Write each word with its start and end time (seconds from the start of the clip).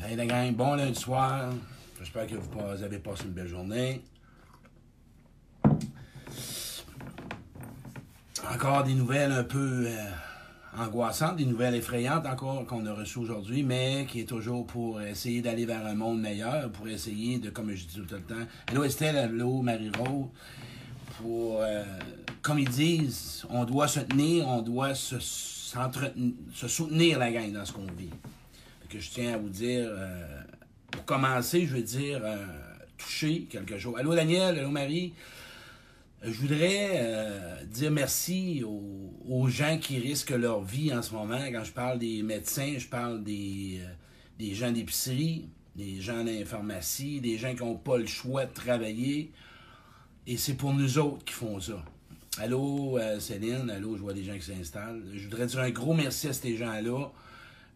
Hey 0.00 0.14
la 0.14 0.26
gang, 0.26 0.54
bon 0.54 0.76
lundi 0.76 0.98
soir. 0.98 1.50
J'espère 1.98 2.26
que 2.28 2.36
vous 2.36 2.82
avez 2.84 2.98
passé 2.98 3.24
une 3.24 3.32
belle 3.32 3.48
journée. 3.48 4.00
Encore 8.48 8.84
des 8.84 8.94
nouvelles 8.94 9.32
un 9.32 9.42
peu 9.42 9.86
euh, 9.86 10.10
angoissantes, 10.78 11.36
des 11.36 11.44
nouvelles 11.44 11.74
effrayantes 11.74 12.26
encore 12.26 12.64
qu'on 12.66 12.86
a 12.86 12.92
reçues 12.92 13.18
aujourd'hui, 13.18 13.64
mais 13.64 14.06
qui 14.08 14.20
est 14.20 14.28
toujours 14.28 14.66
pour 14.66 15.02
essayer 15.02 15.42
d'aller 15.42 15.66
vers 15.66 15.84
un 15.84 15.94
monde 15.94 16.20
meilleur, 16.20 16.70
pour 16.70 16.86
essayer 16.86 17.38
de, 17.38 17.50
comme 17.50 17.70
je 17.72 17.84
dis 17.84 17.96
tout 17.96 18.14
le 18.14 18.20
temps, 18.20 18.34
hello 18.70 18.84
Estelle, 18.84 19.16
hello 19.16 19.62
Marie-Rose, 19.62 20.28
pour, 21.20 21.58
euh, 21.60 21.82
comme 22.40 22.60
ils 22.60 22.70
disent, 22.70 23.44
on 23.50 23.64
doit 23.64 23.88
se 23.88 24.00
tenir, 24.00 24.46
on 24.46 24.62
doit 24.62 24.94
se, 24.94 25.18
se 25.18 26.68
soutenir 26.68 27.18
la 27.18 27.32
gang 27.32 27.52
dans 27.52 27.64
ce 27.64 27.72
qu'on 27.72 27.86
vit 27.98 28.10
que 28.88 28.98
je 28.98 29.10
tiens 29.10 29.34
à 29.34 29.38
vous 29.38 29.50
dire. 29.50 29.86
Euh, 29.88 30.42
pour 30.90 31.04
commencer, 31.04 31.66
je 31.66 31.74
veux 31.74 31.82
dire 31.82 32.20
euh, 32.24 32.46
toucher 32.96 33.42
quelque 33.50 33.78
chose. 33.78 33.94
Allô 33.98 34.14
Daniel, 34.14 34.58
allô 34.58 34.70
Marie. 34.70 35.12
Je 36.22 36.32
voudrais 36.32 36.90
euh, 36.94 37.64
dire 37.64 37.90
merci 37.90 38.64
aux, 38.64 39.48
gens 39.48 39.78
qui 39.78 39.98
risquent 39.98 40.30
leur 40.30 40.62
vie 40.62 40.92
en 40.92 41.02
ce 41.02 41.14
moment. 41.14 41.40
Quand 41.52 41.62
je 41.62 41.72
parle 41.72 41.98
des 41.98 42.22
médecins, 42.22 42.74
je 42.78 42.86
parle 42.86 43.22
des, 43.22 43.80
des 44.38 44.54
gens 44.54 44.72
d'épicerie, 44.72 45.48
des 45.76 46.00
gens 46.00 46.24
d'informatie, 46.24 47.20
des 47.20 47.38
gens 47.38 47.54
qui 47.54 47.62
n'ont 47.62 47.76
pas 47.76 47.98
le 47.98 48.06
choix 48.06 48.46
de 48.46 48.52
travailler. 48.52 49.30
Et 50.26 50.36
c'est 50.36 50.54
pour 50.54 50.74
nous 50.74 50.98
autres 50.98 51.24
qui 51.24 51.34
font 51.34 51.60
ça. 51.60 51.84
Allô 52.38 52.98
Céline, 53.20 53.70
allô, 53.70 53.96
je 53.96 54.02
vois 54.02 54.12
des 54.14 54.24
gens 54.24 54.34
qui 54.34 54.42
s'installent. 54.42 55.02
Je 55.14 55.24
voudrais 55.24 55.46
dire 55.46 55.60
un 55.60 55.70
gros 55.70 55.94
merci 55.94 56.28
à 56.28 56.32
ces 56.32 56.56
gens-là. 56.56 57.12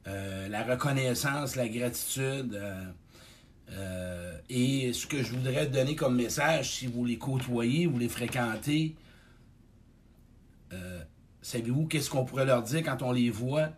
Euh, 0.08 0.48
la 0.48 0.64
reconnaissance, 0.64 1.56
la 1.56 1.68
gratitude. 1.68 2.54
Euh, 2.54 2.84
euh, 3.70 4.38
et 4.48 4.92
ce 4.92 5.06
que 5.06 5.22
je 5.22 5.32
voudrais 5.32 5.66
donner 5.66 5.94
comme 5.94 6.16
message, 6.16 6.72
si 6.72 6.86
vous 6.86 7.04
les 7.04 7.18
côtoyez, 7.18 7.86
vous 7.86 7.98
les 7.98 8.08
fréquentez, 8.08 8.96
savez-vous 11.42 11.86
qu'est-ce 11.86 12.08
qu'on 12.08 12.24
pourrait 12.24 12.46
leur 12.46 12.62
dire 12.62 12.82
quand 12.82 13.02
on 13.02 13.12
les 13.12 13.30
voit? 13.30 13.68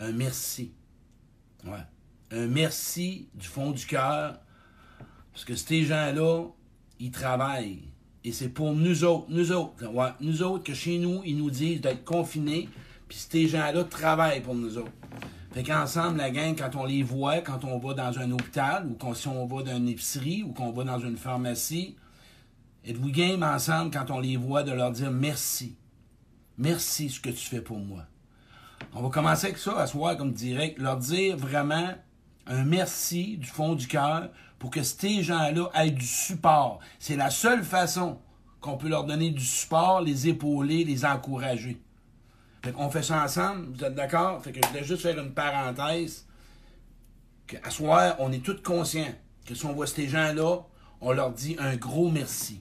Un 0.00 0.12
merci. 0.12 0.72
Ouais. 1.64 1.84
Un 2.30 2.46
merci 2.46 3.28
du 3.34 3.46
fond 3.46 3.70
du 3.70 3.84
cœur. 3.84 4.38
Parce 5.32 5.44
que 5.44 5.54
ces 5.54 5.84
gens-là, 5.84 6.46
ils 6.98 7.10
travaillent. 7.10 7.82
Et 8.24 8.32
c'est 8.32 8.48
pour 8.48 8.72
nous 8.72 9.04
autres, 9.04 9.26
nous 9.28 9.52
autres, 9.52 9.86
ouais, 9.86 10.08
nous 10.20 10.42
autres 10.42 10.64
que 10.64 10.74
chez 10.74 10.98
nous, 10.98 11.22
ils 11.24 11.36
nous 11.36 11.50
disent 11.50 11.80
d'être 11.80 12.04
confinés. 12.04 12.68
Puis 13.08 13.18
ces 13.30 13.46
gens-là 13.46 13.84
travaillent 13.84 14.40
pour 14.40 14.54
nous 14.54 14.78
autres. 14.78 14.92
Fait 15.56 15.62
qu'ensemble, 15.62 16.18
la 16.18 16.28
gang, 16.28 16.54
quand 16.54 16.76
on 16.76 16.84
les 16.84 17.02
voit, 17.02 17.38
quand 17.38 17.64
on 17.64 17.78
va 17.78 17.94
dans 17.94 18.18
un 18.18 18.30
hôpital, 18.30 18.86
ou 18.86 18.92
quand, 18.92 19.14
si 19.14 19.26
on 19.26 19.46
va 19.46 19.62
dans 19.62 19.78
une 19.78 19.88
épicerie, 19.88 20.42
ou 20.42 20.52
qu'on 20.52 20.70
va 20.70 20.84
dans 20.84 20.98
une 20.98 21.16
pharmacie, 21.16 21.96
êtes-vous 22.84 23.08
game 23.08 23.42
ensemble, 23.42 23.90
quand 23.90 24.10
on 24.10 24.20
les 24.20 24.36
voit, 24.36 24.64
de 24.64 24.72
leur 24.72 24.90
dire 24.90 25.10
merci? 25.10 25.74
Merci 26.58 27.08
ce 27.08 27.20
que 27.20 27.30
tu 27.30 27.48
fais 27.48 27.62
pour 27.62 27.78
moi. 27.78 28.02
On 28.92 29.00
va 29.00 29.08
commencer 29.08 29.46
avec 29.46 29.56
ça, 29.56 29.78
à 29.78 29.86
soir, 29.86 30.18
comme 30.18 30.34
direct, 30.34 30.78
leur 30.78 30.98
dire 30.98 31.38
vraiment 31.38 31.94
un 32.46 32.64
merci 32.64 33.38
du 33.38 33.46
fond 33.46 33.74
du 33.74 33.88
cœur 33.88 34.28
pour 34.58 34.68
que 34.68 34.82
ces 34.82 35.22
gens-là 35.22 35.70
aient 35.74 35.90
du 35.90 36.04
support. 36.04 36.80
C'est 36.98 37.16
la 37.16 37.30
seule 37.30 37.64
façon 37.64 38.18
qu'on 38.60 38.76
peut 38.76 38.90
leur 38.90 39.04
donner 39.04 39.30
du 39.30 39.42
support, 39.42 40.02
les 40.02 40.28
épauler, 40.28 40.84
les 40.84 41.06
encourager. 41.06 41.80
On 42.76 42.90
fait 42.90 43.02
ça 43.02 43.22
ensemble, 43.22 43.66
vous 43.74 43.84
êtes 43.84 43.94
d'accord? 43.94 44.42
Fait 44.42 44.52
que 44.52 44.60
je 44.62 44.68
voulais 44.68 44.84
juste 44.84 45.02
faire 45.02 45.18
une 45.18 45.32
parenthèse. 45.32 46.26
Qu'à 47.46 47.70
soir, 47.70 48.16
on 48.18 48.32
est 48.32 48.44
tous 48.44 48.60
conscients 48.62 49.14
que 49.46 49.54
si 49.54 49.64
on 49.64 49.72
voit 49.72 49.86
ces 49.86 50.08
gens-là, 50.08 50.62
on 51.00 51.12
leur 51.12 51.30
dit 51.30 51.56
un 51.58 51.76
gros 51.76 52.10
merci. 52.10 52.60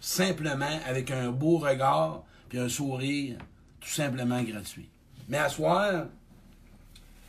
Simplement 0.00 0.78
avec 0.86 1.10
un 1.10 1.30
beau 1.30 1.58
regard 1.58 2.24
puis 2.48 2.58
un 2.58 2.68
sourire 2.68 3.38
tout 3.80 3.88
simplement 3.88 4.42
gratuit. 4.42 4.88
Mais 5.28 5.38
à 5.38 5.48
soir, 5.48 6.06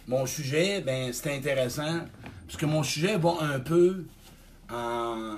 mon 0.08 0.26
sujet, 0.26 0.82
ben, 0.82 1.12
c'est 1.14 1.36
intéressant, 1.36 2.02
parce 2.46 2.58
que 2.58 2.66
mon 2.66 2.84
sujet 2.84 3.18
va 3.18 3.34
un 3.42 3.60
peu 3.60 4.06
en, 4.70 5.36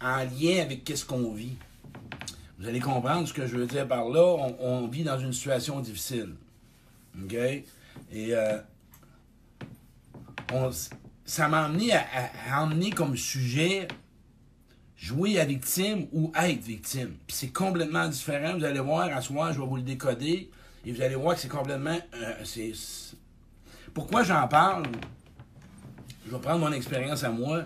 en 0.00 0.16
lien 0.24 0.62
avec 0.62 0.84
qu'est-ce 0.84 1.04
qu'on 1.04 1.32
vit. 1.32 1.56
Vous 2.62 2.68
allez 2.68 2.78
comprendre 2.78 3.26
ce 3.26 3.32
que 3.32 3.44
je 3.44 3.56
veux 3.56 3.66
dire 3.66 3.88
par 3.88 4.08
là. 4.08 4.36
On, 4.60 4.86
vit 4.86 5.02
dans 5.02 5.18
une 5.18 5.32
situation 5.32 5.80
difficile. 5.80 6.36
OK? 7.20 7.32
Et 7.34 7.64
euh, 8.14 8.58
ça 11.24 11.48
m'a 11.48 11.64
amené 11.64 11.92
à, 11.92 12.62
emmener 12.62 12.90
comme 12.90 13.16
sujet 13.16 13.88
jouer 14.96 15.40
à 15.40 15.44
victime 15.44 16.06
ou 16.12 16.30
être 16.36 16.62
victime. 16.62 17.16
C'est 17.26 17.52
complètement 17.52 18.06
différent. 18.06 18.56
Vous 18.56 18.64
allez 18.64 18.78
voir, 18.78 19.08
à 19.08 19.20
ce 19.20 19.32
moment, 19.32 19.50
je 19.50 19.58
vais 19.58 19.66
vous 19.66 19.76
le 19.76 19.82
décoder. 19.82 20.48
Et 20.86 20.92
vous 20.92 21.02
allez 21.02 21.16
voir 21.16 21.34
que 21.34 21.40
c'est 21.40 21.48
complètement. 21.48 21.98
Euh, 22.14 22.72
pourquoi 23.92 24.22
j'en 24.22 24.46
parle? 24.46 24.84
Je 26.24 26.30
vais 26.30 26.40
prendre 26.40 26.60
mon 26.60 26.72
expérience 26.72 27.24
à 27.24 27.30
moi 27.30 27.64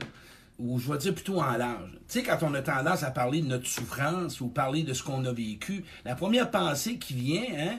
ou 0.58 0.78
je 0.78 0.90
vais 0.90 0.98
dire 0.98 1.14
plutôt 1.14 1.40
en 1.40 1.56
large. 1.56 1.90
Tu 2.08 2.20
sais, 2.20 2.22
quand 2.22 2.38
on 2.42 2.54
a 2.54 2.62
tendance 2.62 3.02
à 3.02 3.10
parler 3.10 3.42
de 3.42 3.46
notre 3.48 3.66
souffrance 3.66 4.40
ou 4.40 4.48
parler 4.48 4.82
de 4.82 4.94
ce 4.94 5.02
qu'on 5.02 5.24
a 5.24 5.32
vécu, 5.32 5.84
la 6.04 6.14
première 6.14 6.50
pensée 6.50 6.98
qui 6.98 7.14
vient, 7.14 7.44
hein, 7.58 7.78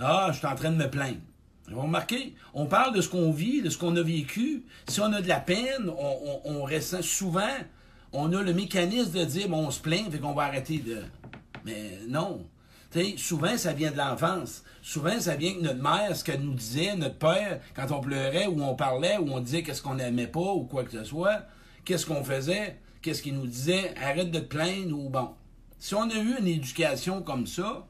ah, 0.00 0.28
je 0.32 0.38
suis 0.38 0.46
en 0.46 0.54
train 0.54 0.70
de 0.70 0.76
me 0.76 0.90
plaindre. 0.90 1.20
Vous 1.68 1.80
remarquez, 1.80 2.34
on 2.54 2.66
parle 2.66 2.94
de 2.94 3.00
ce 3.00 3.08
qu'on 3.08 3.32
vit, 3.32 3.60
de 3.60 3.70
ce 3.70 3.78
qu'on 3.78 3.96
a 3.96 4.02
vécu. 4.02 4.64
Si 4.88 5.00
on 5.00 5.12
a 5.12 5.20
de 5.20 5.28
la 5.28 5.40
peine, 5.40 5.90
on, 6.44 6.62
ressent 6.64 7.02
souvent, 7.02 7.40
on 8.12 8.32
a 8.32 8.42
le 8.42 8.54
mécanisme 8.54 9.18
de 9.18 9.24
dire, 9.24 9.48
bon, 9.48 9.66
on 9.66 9.70
se 9.70 9.80
plaint, 9.80 10.10
fait 10.10 10.18
qu'on 10.18 10.32
va 10.32 10.44
arrêter 10.44 10.78
de. 10.78 11.02
Mais 11.64 11.98
non. 12.08 12.46
Tu 12.92 13.00
sais, 13.00 13.14
souvent, 13.16 13.56
ça 13.56 13.72
vient 13.72 13.90
de 13.90 13.96
l'enfance. 13.96 14.62
Souvent, 14.80 15.18
ça 15.18 15.34
vient 15.34 15.56
de 15.56 15.62
notre 15.62 15.82
mère, 15.82 16.14
ce 16.14 16.22
qu'elle 16.22 16.40
nous 16.40 16.54
disait, 16.54 16.94
notre 16.94 17.16
père, 17.16 17.60
quand 17.74 17.90
on 17.90 18.00
pleurait 18.00 18.46
ou 18.46 18.62
on 18.62 18.76
parlait 18.76 19.18
ou 19.18 19.32
on 19.32 19.40
disait 19.40 19.64
qu'est-ce 19.64 19.82
qu'on 19.82 19.96
n'aimait 19.96 20.28
pas 20.28 20.52
ou 20.52 20.64
quoi 20.64 20.84
que 20.84 20.92
ce 20.92 21.02
soit 21.02 21.42
qu'est-ce 21.86 22.04
qu'on 22.04 22.22
faisait, 22.22 22.76
qu'est-ce 23.00 23.22
qu'il 23.22 23.34
nous 23.34 23.46
disait, 23.46 23.94
arrête 23.96 24.30
de 24.30 24.40
te 24.40 24.44
plaindre 24.44 24.98
ou 24.98 25.08
bon. 25.08 25.30
Si 25.78 25.94
on 25.94 26.10
a 26.10 26.14
eu 26.14 26.36
une 26.38 26.48
éducation 26.48 27.22
comme 27.22 27.46
ça, 27.46 27.86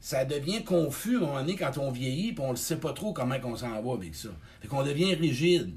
ça 0.00 0.24
devient 0.24 0.64
confus 0.64 1.16
à 1.16 1.18
un 1.18 1.20
moment 1.20 1.40
donné 1.40 1.56
quand 1.56 1.76
on 1.76 1.90
vieillit, 1.90 2.32
puis 2.32 2.44
on 2.46 2.52
ne 2.52 2.56
sait 2.56 2.78
pas 2.78 2.92
trop 2.92 3.12
comment 3.12 3.34
on 3.44 3.56
s'en 3.56 3.82
va 3.82 3.92
avec 3.92 4.14
ça. 4.14 4.30
Fait 4.62 4.68
qu'on 4.68 4.84
devient 4.84 5.14
rigide. 5.14 5.74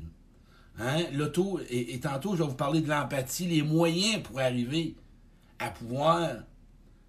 Hein? 0.79 0.99
Et, 1.69 1.99
tantôt, 1.99 2.35
je 2.35 2.43
vais 2.43 2.49
vous 2.49 2.55
parler 2.55 2.81
de 2.81 2.89
l'empathie, 2.89 3.47
les 3.47 3.63
moyens 3.63 4.21
pour 4.23 4.39
arriver 4.39 4.95
à 5.59 5.69
pouvoir 5.69 6.29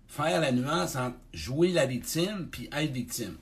faire 0.09 0.41
la 0.41 0.53
nuance 0.53 0.97
entre 0.97 1.16
jouer 1.32 1.69
la 1.69 1.87
victime 1.87 2.49
puis 2.50 2.69
être 2.72 2.93
victime. 2.93 3.37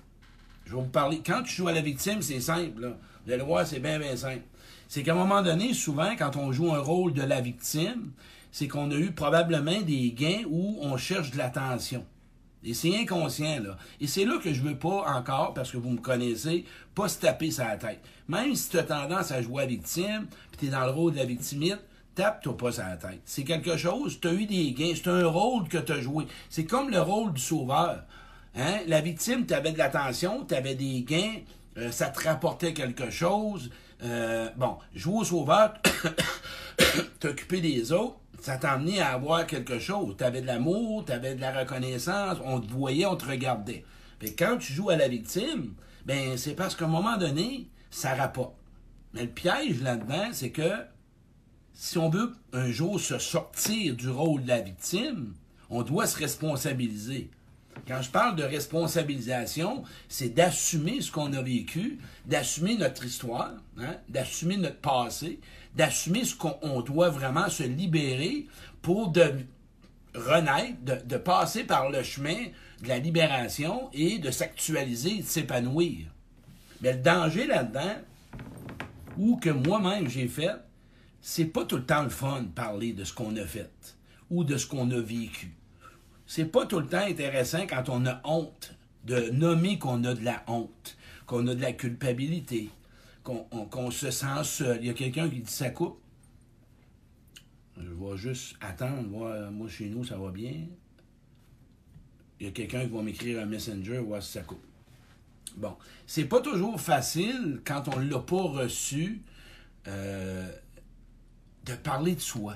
Je 0.66 0.74
vais 0.74 0.82
vous 0.82 0.88
parler. 0.88 1.20
Quand 1.24 1.42
tu 1.42 1.54
joues 1.54 1.68
à 1.68 1.72
la 1.72 1.80
victime, 1.80 2.22
c'est 2.22 2.40
simple. 2.40 2.96
Vous 3.24 3.32
allez 3.32 3.42
voir, 3.42 3.66
c'est 3.66 3.80
bien, 3.80 3.98
bien 3.98 4.16
simple 4.16 4.42
c'est 4.90 5.04
qu'à 5.04 5.12
un 5.12 5.14
moment 5.14 5.40
donné, 5.40 5.72
souvent, 5.72 6.16
quand 6.18 6.34
on 6.34 6.50
joue 6.50 6.74
un 6.74 6.80
rôle 6.80 7.12
de 7.12 7.22
la 7.22 7.40
victime, 7.40 8.10
c'est 8.50 8.66
qu'on 8.66 8.90
a 8.90 8.96
eu 8.96 9.12
probablement 9.12 9.80
des 9.82 10.10
gains 10.10 10.42
où 10.50 10.78
on 10.82 10.96
cherche 10.96 11.30
de 11.30 11.38
l'attention. 11.38 12.04
Et 12.64 12.74
c'est 12.74 12.98
inconscient, 12.98 13.60
là. 13.62 13.78
Et 14.00 14.08
c'est 14.08 14.24
là 14.24 14.38
que 14.42 14.52
je 14.52 14.60
veux 14.62 14.76
pas 14.76 15.04
encore, 15.14 15.54
parce 15.54 15.70
que 15.70 15.76
vous 15.76 15.90
me 15.90 16.00
connaissez, 16.00 16.64
pas 16.92 17.08
se 17.08 17.20
taper 17.20 17.50
la 17.56 17.76
tête. 17.76 18.00
Même 18.26 18.56
si 18.56 18.70
tu 18.70 18.78
as 18.78 18.82
tendance 18.82 19.30
à 19.30 19.40
jouer 19.40 19.62
à 19.62 19.66
victime, 19.66 20.26
puis 20.50 20.58
tu 20.58 20.66
es 20.66 20.70
dans 20.70 20.84
le 20.84 20.90
rôle 20.90 21.12
de 21.12 21.18
la 21.18 21.24
victimite, 21.24 21.78
tape-toi 22.16 22.56
pas 22.56 22.70
la 22.78 22.96
tête. 22.96 23.20
C'est 23.24 23.44
quelque 23.44 23.76
chose, 23.76 24.18
tu 24.20 24.26
as 24.26 24.32
eu 24.32 24.46
des 24.46 24.72
gains, 24.72 24.94
c'est 24.96 25.08
un 25.08 25.28
rôle 25.28 25.68
que 25.68 25.78
tu 25.78 25.92
as 25.92 26.00
joué. 26.00 26.26
C'est 26.48 26.64
comme 26.64 26.90
le 26.90 27.00
rôle 27.00 27.32
du 27.32 27.40
sauveur. 27.40 28.02
Hein? 28.56 28.80
La 28.88 29.00
victime, 29.00 29.46
tu 29.46 29.54
avais 29.54 29.70
de 29.70 29.78
l'attention, 29.78 30.44
tu 30.44 30.52
avais 30.52 30.74
des 30.74 31.02
gains, 31.02 31.36
euh, 31.78 31.92
ça 31.92 32.06
te 32.06 32.24
rapportait 32.24 32.74
quelque 32.74 33.08
chose, 33.08 33.70
euh, 34.02 34.48
bon, 34.56 34.78
jouer 34.94 35.18
au 35.20 35.24
sauveur, 35.24 35.74
t'occuper 37.20 37.60
des 37.60 37.92
autres, 37.92 38.16
ça 38.40 38.56
t'a 38.56 38.72
à 38.72 39.06
avoir 39.06 39.46
quelque 39.46 39.78
chose. 39.78 40.14
Tu 40.16 40.24
avais 40.24 40.40
de 40.40 40.46
l'amour, 40.46 41.04
tu 41.04 41.12
avais 41.12 41.34
de 41.34 41.40
la 41.40 41.58
reconnaissance, 41.60 42.38
on 42.44 42.60
te 42.60 42.70
voyait, 42.70 43.06
on 43.06 43.16
te 43.16 43.26
regardait. 43.26 43.84
Mais 44.22 44.32
quand 44.32 44.56
tu 44.58 44.72
joues 44.72 44.90
à 44.90 44.96
la 44.96 45.08
victime, 45.08 45.74
ben 46.06 46.36
c'est 46.36 46.54
parce 46.54 46.74
qu'à 46.74 46.86
un 46.86 46.88
moment 46.88 47.16
donné, 47.16 47.68
ça 47.90 48.14
rapporte. 48.14 48.54
Mais 49.12 49.22
le 49.22 49.28
piège 49.28 49.82
là-dedans, 49.82 50.28
c'est 50.32 50.50
que 50.50 50.70
si 51.74 51.98
on 51.98 52.08
veut 52.08 52.32
un 52.52 52.70
jour 52.70 53.00
se 53.00 53.18
sortir 53.18 53.94
du 53.96 54.08
rôle 54.08 54.42
de 54.42 54.48
la 54.48 54.60
victime, 54.60 55.34
on 55.68 55.82
doit 55.82 56.06
se 56.06 56.18
responsabiliser. 56.18 57.30
Quand 57.86 58.02
je 58.02 58.10
parle 58.10 58.36
de 58.36 58.42
responsabilisation, 58.42 59.82
c'est 60.08 60.30
d'assumer 60.30 61.00
ce 61.00 61.10
qu'on 61.10 61.32
a 61.32 61.42
vécu, 61.42 61.98
d'assumer 62.26 62.76
notre 62.76 63.04
histoire, 63.04 63.52
hein, 63.78 63.96
d'assumer 64.08 64.56
notre 64.56 64.80
passé, 64.80 65.40
d'assumer 65.74 66.24
ce 66.24 66.34
qu'on 66.34 66.80
doit 66.82 67.10
vraiment 67.10 67.48
se 67.48 67.62
libérer 67.62 68.46
pour 68.82 69.08
de, 69.08 69.34
renaître, 70.14 70.78
de, 70.84 71.16
passer 71.16 71.64
par 71.64 71.90
le 71.90 72.02
chemin 72.02 72.46
de 72.82 72.88
la 72.88 72.98
libération 72.98 73.90
et 73.92 74.18
de 74.18 74.30
s'actualiser, 74.30 75.18
de 75.18 75.26
s'épanouir. 75.26 76.06
Mais 76.80 76.94
le 76.94 76.98
danger 76.98 77.46
là-dedans, 77.46 77.96
ou 79.18 79.36
que 79.36 79.50
moi-même 79.50 80.08
j'ai 80.08 80.28
fait, 80.28 80.56
c'est 81.20 81.46
pas 81.46 81.64
tout 81.64 81.76
le 81.76 81.84
temps 81.84 82.02
le 82.02 82.08
fun 82.08 82.42
de 82.42 82.48
parler 82.48 82.92
de 82.92 83.04
ce 83.04 83.12
qu'on 83.12 83.36
a 83.36 83.44
fait 83.44 83.70
ou 84.30 84.44
de 84.44 84.56
ce 84.56 84.66
qu'on 84.66 84.90
a 84.90 85.00
vécu. 85.00 85.52
C'est 86.30 86.44
pas 86.44 86.64
tout 86.64 86.78
le 86.78 86.86
temps 86.86 86.98
intéressant 86.98 87.66
quand 87.66 87.88
on 87.88 88.06
a 88.06 88.20
honte 88.22 88.76
de 89.04 89.30
nommer 89.30 89.80
qu'on 89.80 90.04
a 90.04 90.14
de 90.14 90.24
la 90.24 90.44
honte, 90.46 90.96
qu'on 91.26 91.44
a 91.48 91.56
de 91.56 91.60
la 91.60 91.72
culpabilité, 91.72 92.70
qu'on 93.24 93.90
se 93.90 94.12
sent 94.12 94.44
seul. 94.44 94.78
Il 94.80 94.86
y 94.86 94.90
a 94.90 94.94
quelqu'un 94.94 95.28
qui 95.28 95.40
dit 95.40 95.50
ça 95.50 95.70
coupe. 95.70 96.00
Je 97.76 97.90
vais 97.90 98.16
juste 98.16 98.54
attendre, 98.60 99.08
voir, 99.08 99.50
moi 99.50 99.68
chez 99.68 99.88
nous 99.88 100.04
ça 100.04 100.18
va 100.18 100.30
bien. 100.30 100.54
Il 102.38 102.46
y 102.46 102.48
a 102.48 102.52
quelqu'un 102.52 102.86
qui 102.86 102.94
va 102.94 103.02
m'écrire 103.02 103.42
un 103.42 103.46
messenger, 103.46 103.98
voir 103.98 104.22
si 104.22 104.30
ça 104.30 104.42
coupe. 104.42 104.62
Bon, 105.56 105.76
c'est 106.06 106.26
pas 106.26 106.40
toujours 106.40 106.80
facile 106.80 107.60
quand 107.64 107.88
on 107.88 107.98
l'a 107.98 108.20
pas 108.20 108.42
reçu 108.42 109.20
euh, 109.88 110.48
de 111.64 111.74
parler 111.74 112.14
de 112.14 112.20
soi. 112.20 112.54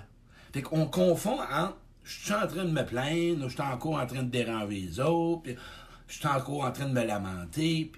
Fait 0.53 0.63
qu'on 0.63 0.87
confond 0.87 1.41
en 1.41 1.73
je 2.05 2.25
suis 2.25 2.35
en 2.35 2.47
train 2.47 2.65
de 2.65 2.71
me 2.71 2.85
plaindre, 2.85 3.49
je 3.49 3.55
suis 3.55 3.63
encore 3.63 3.99
en 3.99 4.07
train 4.07 4.23
de 4.23 4.31
déranger 4.31 4.81
les 4.81 5.01
autres, 5.01 5.51
je 6.07 6.15
suis 6.15 6.27
encore 6.27 6.65
en 6.65 6.71
train 6.71 6.87
de 6.87 6.93
me 6.93 7.05
lamenter. 7.05 7.91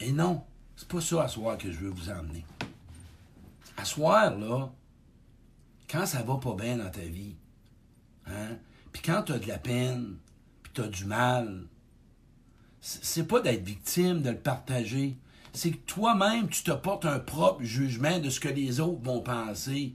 Et 0.00 0.12
non, 0.12 0.44
c'est 0.76 0.88
pas 0.88 1.00
ça 1.00 1.22
à 1.22 1.28
soir 1.28 1.56
que 1.56 1.70
je 1.70 1.78
veux 1.78 1.90
vous 1.90 2.10
emmener. 2.10 2.44
À 3.76 3.84
soir, 3.84 4.36
là, 4.36 4.68
quand 5.88 6.06
ça 6.06 6.22
va 6.22 6.36
pas 6.36 6.54
bien 6.54 6.76
dans 6.76 6.90
ta 6.90 7.00
vie, 7.00 7.36
hein, 8.26 8.56
puis 8.92 9.00
quand 9.02 9.22
tu 9.22 9.32
as 9.32 9.38
de 9.38 9.46
la 9.46 9.58
peine, 9.58 10.16
puis 10.62 10.72
tu 10.74 10.80
as 10.82 10.88
du 10.88 11.04
mal, 11.04 11.66
c'est 12.80 13.28
pas 13.28 13.40
d'être 13.40 13.64
victime, 13.64 14.22
de 14.22 14.30
le 14.30 14.38
partager. 14.38 15.16
C'est 15.52 15.70
que 15.70 15.86
toi-même, 15.86 16.48
tu 16.48 16.64
te 16.64 16.72
portes 16.72 17.04
un 17.04 17.20
propre 17.20 17.62
jugement 17.62 18.18
de 18.18 18.28
ce 18.28 18.40
que 18.40 18.48
les 18.48 18.80
autres 18.80 19.02
vont 19.02 19.20
penser. 19.20 19.94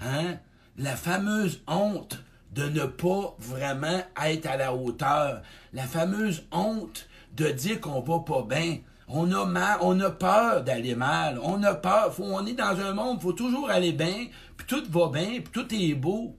Hein? 0.00 0.38
La 0.76 0.96
fameuse 0.96 1.62
honte 1.68 2.22
de 2.52 2.68
ne 2.68 2.84
pas 2.84 3.34
vraiment 3.38 4.02
être 4.24 4.46
à 4.46 4.56
la 4.56 4.74
hauteur. 4.74 5.42
La 5.72 5.84
fameuse 5.84 6.44
honte 6.52 7.08
de 7.36 7.48
dire 7.48 7.80
qu'on 7.80 8.00
va 8.00 8.20
pas 8.20 8.42
bien. 8.42 8.78
On 9.08 9.30
a 9.32 9.44
mal, 9.44 9.78
on 9.80 9.98
a 10.00 10.10
peur 10.10 10.62
d'aller 10.62 10.94
mal. 10.94 11.38
On 11.42 11.62
a 11.62 11.74
peur. 11.74 12.14
On 12.18 12.46
est 12.46 12.52
dans 12.52 12.78
un 12.80 12.92
monde, 12.92 13.20
faut 13.20 13.32
toujours 13.32 13.70
aller 13.70 13.92
bien, 13.92 14.26
puis 14.56 14.66
tout 14.66 14.84
va 14.90 15.08
bien, 15.08 15.40
puis 15.40 15.52
tout 15.52 15.74
est 15.74 15.94
beau. 15.94 16.36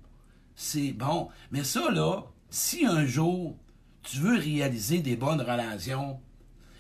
C'est 0.55 0.91
bon. 0.91 1.29
Mais 1.51 1.63
ça, 1.63 1.89
là, 1.91 2.23
si 2.49 2.85
un 2.85 3.05
jour 3.05 3.55
tu 4.03 4.17
veux 4.17 4.37
réaliser 4.37 4.99
des 4.99 5.15
bonnes 5.15 5.41
relations 5.41 6.19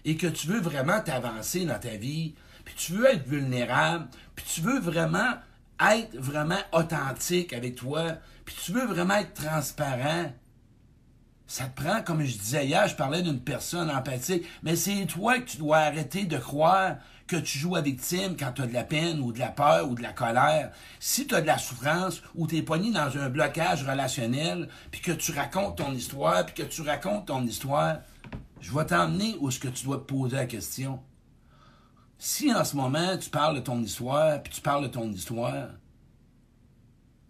et 0.05 0.17
que 0.17 0.27
tu 0.27 0.47
veux 0.47 0.59
vraiment 0.59 0.99
t'avancer 0.99 1.65
dans 1.65 1.79
ta 1.79 1.95
vie, 1.95 2.35
puis 2.65 2.75
tu 2.75 2.93
veux 2.93 3.05
être 3.05 3.27
vulnérable, 3.27 4.07
puis 4.35 4.45
tu 4.45 4.61
veux 4.61 4.79
vraiment 4.79 5.31
être 5.81 6.15
vraiment 6.17 6.59
authentique 6.71 7.53
avec 7.53 7.75
toi, 7.75 8.13
puis 8.45 8.55
tu 8.63 8.71
veux 8.71 8.85
vraiment 8.85 9.15
être 9.15 9.33
transparent, 9.33 10.31
ça 11.47 11.65
te 11.65 11.81
prend, 11.81 12.01
comme 12.01 12.23
je 12.23 12.37
disais 12.37 12.65
hier, 12.65 12.87
je 12.87 12.95
parlais 12.95 13.21
d'une 13.21 13.39
personne 13.39 13.91
empathique, 13.91 14.45
mais 14.63 14.75
c'est 14.75 15.05
toi 15.05 15.37
que 15.39 15.45
tu 15.45 15.57
dois 15.57 15.77
arrêter 15.77 16.23
de 16.23 16.37
croire 16.37 16.95
que 17.27 17.35
tu 17.35 17.57
joues 17.57 17.75
à 17.75 17.81
victime 17.81 18.35
quand 18.37 18.53
tu 18.53 18.61
as 18.61 18.67
de 18.67 18.73
la 18.73 18.83
peine 18.83 19.19
ou 19.19 19.31
de 19.31 19.39
la 19.39 19.49
peur 19.49 19.89
ou 19.89 19.95
de 19.95 20.01
la 20.01 20.13
colère. 20.13 20.71
Si 20.99 21.27
tu 21.27 21.35
as 21.35 21.41
de 21.41 21.47
la 21.47 21.57
souffrance 21.57 22.21
ou 22.35 22.47
tu 22.47 22.57
es 22.57 22.61
pogné 22.61 22.91
dans 22.91 23.17
un 23.17 23.29
blocage 23.29 23.83
relationnel, 23.83 24.67
puis 24.91 25.01
que 25.01 25.11
tu 25.11 25.31
racontes 25.31 25.77
ton 25.77 25.93
histoire, 25.93 26.45
puis 26.45 26.55
que 26.55 26.63
tu 26.63 26.81
racontes 26.81 27.27
ton 27.27 27.43
histoire, 27.45 27.97
je 28.59 28.73
vais 28.73 28.85
t'emmener 28.85 29.35
où 29.39 29.49
est-ce 29.49 29.59
que 29.59 29.67
tu 29.67 29.85
dois 29.85 29.97
te 29.97 30.03
poser 30.03 30.35
la 30.35 30.45
question. 30.45 30.99
Si 32.25 32.53
en 32.53 32.63
ce 32.63 32.77
moment 32.77 33.17
tu 33.17 33.29
parles 33.29 33.57
de 33.57 33.59
ton 33.59 33.83
histoire, 33.83 34.41
puis 34.41 34.53
tu 34.53 34.61
parles 34.61 34.83
de 34.83 34.87
ton 34.87 35.11
histoire, 35.11 35.71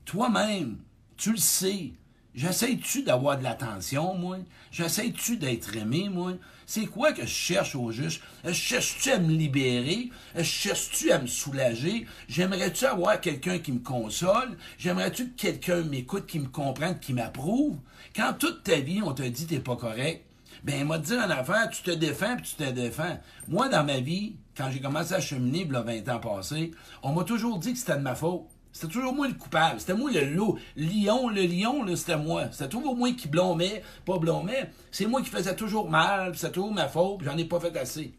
toi-même, 0.06 0.78
tu 1.18 1.31
le 1.31 1.38
sais. 1.38 1.94
J'essaie-tu 2.36 3.01
d'avoir 3.01 3.40
de 3.40 3.44
l'attention, 3.44 4.13
moi? 4.13 4.38
J'essaie-tu 4.69 5.38
d'être 5.38 5.75
aimé, 5.75 6.10
moi? 6.10 6.34
C'est 6.68 6.86
quoi 6.86 7.12
que 7.12 7.24
je 7.24 7.34
cherche 7.34 7.74
au 7.75 7.92
juste? 7.92 8.22
Je 8.45 8.51
cherche-tu 8.51 9.10
à 9.10 9.18
me 9.18 9.31
libérer? 9.31 10.12
Je 10.36 10.44
cherche-tu 10.44 11.12
à 11.12 11.18
me 11.18 11.25
soulager? 11.25 12.06
J'aimerais-tu 12.28 12.86
avoir 12.86 13.19
quelqu'un 13.19 13.57
qui 13.57 13.72
me 13.72 13.80
console? 13.80 14.60
J'aimerais-tu 14.78 15.31
que 15.31 15.42
quelqu'un 15.42 15.81
m'écoute, 15.81 16.28
qui 16.28 16.39
me 16.39 16.50
comprenne, 16.50 17.00
qui 17.00 17.13
m'approuve? 17.13 17.80
Quand 18.16 18.34
toute 18.38 18.62
ta 18.62 18.80
vie, 18.80 19.01
on 19.01 19.13
te 19.13 19.24
dit 19.24 19.48
t'es 19.48 19.60
pas 19.60 19.75
correct, 19.75 20.24
ben, 20.63 20.88
m'a 20.88 20.98
dit 20.98 21.13
en 21.13 21.30
affaire, 21.30 21.69
tu 21.69 21.83
te 21.83 21.92
défends 21.92 22.38
puis 22.38 22.56
tu 22.57 22.63
te 22.63 22.69
défends. 22.71 23.19
Moi, 23.48 23.68
dans 23.68 23.83
ma 23.83 24.00
vie, 24.00 24.38
quand 24.56 24.69
j'ai 24.71 24.80
commencé 24.80 25.13
à 25.13 25.19
cheminer, 25.19 25.68
a 25.75 25.81
20 25.81 26.10
ans 26.10 26.19
passés, 26.19 26.71
on 27.01 27.12
m'a 27.12 27.24
toujours 27.24 27.60
dit 27.60 27.74
que 27.74 27.80
c'était 27.80 27.98
de 27.98 28.01
ma 28.01 28.15
faute. 28.15 28.44
C'était 28.71 28.92
toujours 28.92 29.13
moi 29.13 29.27
le 29.27 29.33
coupable. 29.33 29.80
C'était 29.80 29.94
moi 29.94 30.10
le 30.12 30.33
loup. 30.33 30.57
Lion, 30.75 31.30
le 31.30 31.44
lion, 31.44 31.86
c'était 31.95 32.18
moi. 32.18 32.45
C'était 32.51 32.69
toujours 32.69 32.95
moi 32.95 33.12
qui 33.12 33.27
blâmais, 33.27 33.83
pas 34.06 34.18
blâmais. 34.18 34.71
C'est 34.89 35.06
moi 35.06 35.21
qui 35.21 35.30
faisais 35.30 35.56
toujours 35.56 35.89
mal, 35.89 36.36
c'était 36.36 36.54
toujours 36.54 36.74
ma 36.74 36.88
faute, 36.88 37.21
j'en 37.24 37.38
ai 37.38 37.45
pas 37.45 37.60
fait 37.60 37.77
assez. 37.77 38.13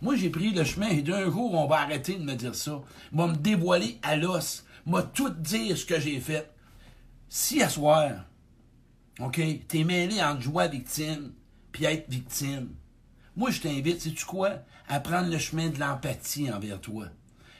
Moi, 0.00 0.16
j'ai 0.16 0.30
pris 0.30 0.52
le 0.52 0.64
chemin 0.64 0.88
et 0.88 1.02
d'un 1.02 1.24
jour, 1.30 1.52
on 1.52 1.66
va 1.66 1.80
arrêter 1.80 2.14
de 2.14 2.22
me 2.22 2.34
dire 2.34 2.54
ça. 2.54 2.80
Va 3.12 3.26
me 3.26 3.34
dévoiler 3.34 3.98
à 4.02 4.16
l'os. 4.16 4.64
M'a 4.86 5.02
tout 5.02 5.28
dire 5.28 5.76
ce 5.76 5.84
que 5.84 6.00
j'ai 6.00 6.20
fait. 6.20 6.50
Si 7.28 7.62
à 7.62 7.68
soir, 7.68 8.24
OK, 9.18 9.40
t'es 9.68 9.84
mêlé 9.84 10.22
entre 10.22 10.40
joie 10.40 10.68
victime 10.68 11.32
puis 11.72 11.84
être 11.84 12.08
victime, 12.10 12.68
moi, 13.36 13.50
je 13.50 13.60
t'invite, 13.60 14.02
sais-tu 14.02 14.24
quoi? 14.24 14.50
À 14.88 15.00
prendre 15.00 15.30
le 15.30 15.38
chemin 15.38 15.68
de 15.68 15.78
l'empathie 15.78 16.50
envers 16.50 16.80
toi. 16.80 17.06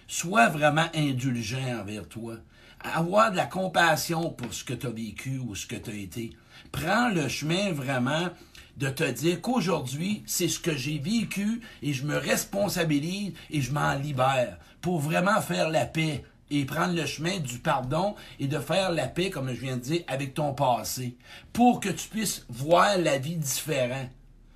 Sois 0.09 0.49
vraiment 0.49 0.89
indulgent 0.95 1.81
envers 1.81 2.09
toi. 2.09 2.37
Avoir 2.81 3.31
de 3.31 3.37
la 3.37 3.47
compassion 3.47 4.31
pour 4.31 4.53
ce 4.53 4.65
que 4.65 4.75
tu 4.75 4.87
as 4.87 4.91
vécu 4.91 5.39
ou 5.39 5.55
ce 5.55 5.67
que 5.67 5.77
tu 5.77 5.91
as 5.91 5.95
été. 5.95 6.37
Prends 6.73 7.09
le 7.09 7.29
chemin 7.29 7.73
vraiment 7.73 8.29
de 8.77 8.89
te 8.89 9.05
dire 9.05 9.41
qu'aujourd'hui, 9.41 10.23
c'est 10.27 10.49
ce 10.49 10.59
que 10.59 10.77
j'ai 10.77 10.99
vécu 10.99 11.61
et 11.83 11.93
je 11.93 12.05
me 12.05 12.17
responsabilise 12.17 13.33
et 13.51 13.61
je 13.61 13.73
m'en 13.73 13.95
libère 13.95 14.59
pour 14.81 14.99
vraiment 14.99 15.41
faire 15.41 15.71
la 15.71 15.87
paix 15.87 16.25
et 16.50 16.64
prendre 16.64 16.94
le 16.94 17.06
chemin 17.06 17.38
du 17.38 17.58
pardon 17.58 18.14
et 18.38 18.47
de 18.47 18.58
faire 18.58 18.91
la 18.91 19.06
paix, 19.06 19.31
comme 19.31 19.52
je 19.52 19.61
viens 19.61 19.76
de 19.76 19.82
dire, 19.82 20.02
avec 20.08 20.35
ton 20.35 20.52
passé, 20.52 21.17
pour 21.52 21.81
que 21.81 21.88
tu 21.88 22.08
puisses 22.08 22.44
voir 22.49 22.99
la 22.99 23.19
vie 23.19 23.37
différente. 23.37 24.11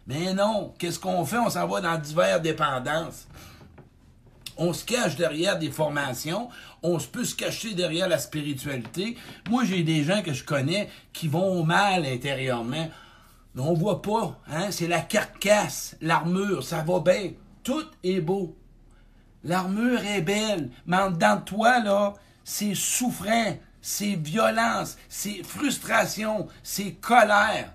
Mais 0.07 0.35
non, 0.35 0.75
qu'est-ce 0.79 0.99
qu'on 0.99 1.25
fait? 1.25 1.39
On 1.39 1.51
s'en 1.51 1.67
va 1.67 1.81
dans 1.81 1.99
diverses 1.99 2.43
dépendances 2.43 3.27
on 4.57 4.73
se 4.73 4.85
cache 4.85 5.17
derrière 5.17 5.59
des 5.59 5.71
formations, 5.71 6.49
on 6.83 6.99
se 6.99 7.09
peut 7.09 7.25
se 7.25 7.35
cacher 7.35 7.75
derrière 7.75 8.09
la 8.09 8.19
spiritualité. 8.19 9.17
Moi, 9.49 9.65
j'ai 9.65 9.83
des 9.83 10.05
gens 10.05 10.23
que 10.23 10.33
je 10.33 10.45
connais 10.45 10.89
qui 11.13 11.29
vont 11.29 11.65
mal 11.65 12.07
intérieurement. 12.07 12.89
Mais 13.55 13.63
on 13.63 13.75
voit 13.75 14.03
pas, 14.03 14.39
hein? 14.49 14.71
C'est 14.71 14.89
la 14.89 15.01
carcasse, 15.01 15.97
l'armure, 16.01 16.63
ça 16.63 16.83
va 16.83 17.01
bien. 17.01 17.33
Tout 17.63 17.87
est 18.03 18.21
beau. 18.21 18.57
L'armure 19.45 20.05
est 20.05 20.23
belle, 20.23 20.71
mais 20.87 20.97
en 20.97 21.11
dedans 21.11 21.37
de 21.37 21.43
toi, 21.43 21.79
là, 21.81 22.15
c'est 22.45 22.75
souffrant, 22.75 23.57
c'est 23.81 24.15
violence, 24.15 24.97
c'est 25.09 25.43
frustration, 25.43 26.49
c'est 26.63 26.93
colère. 26.93 27.75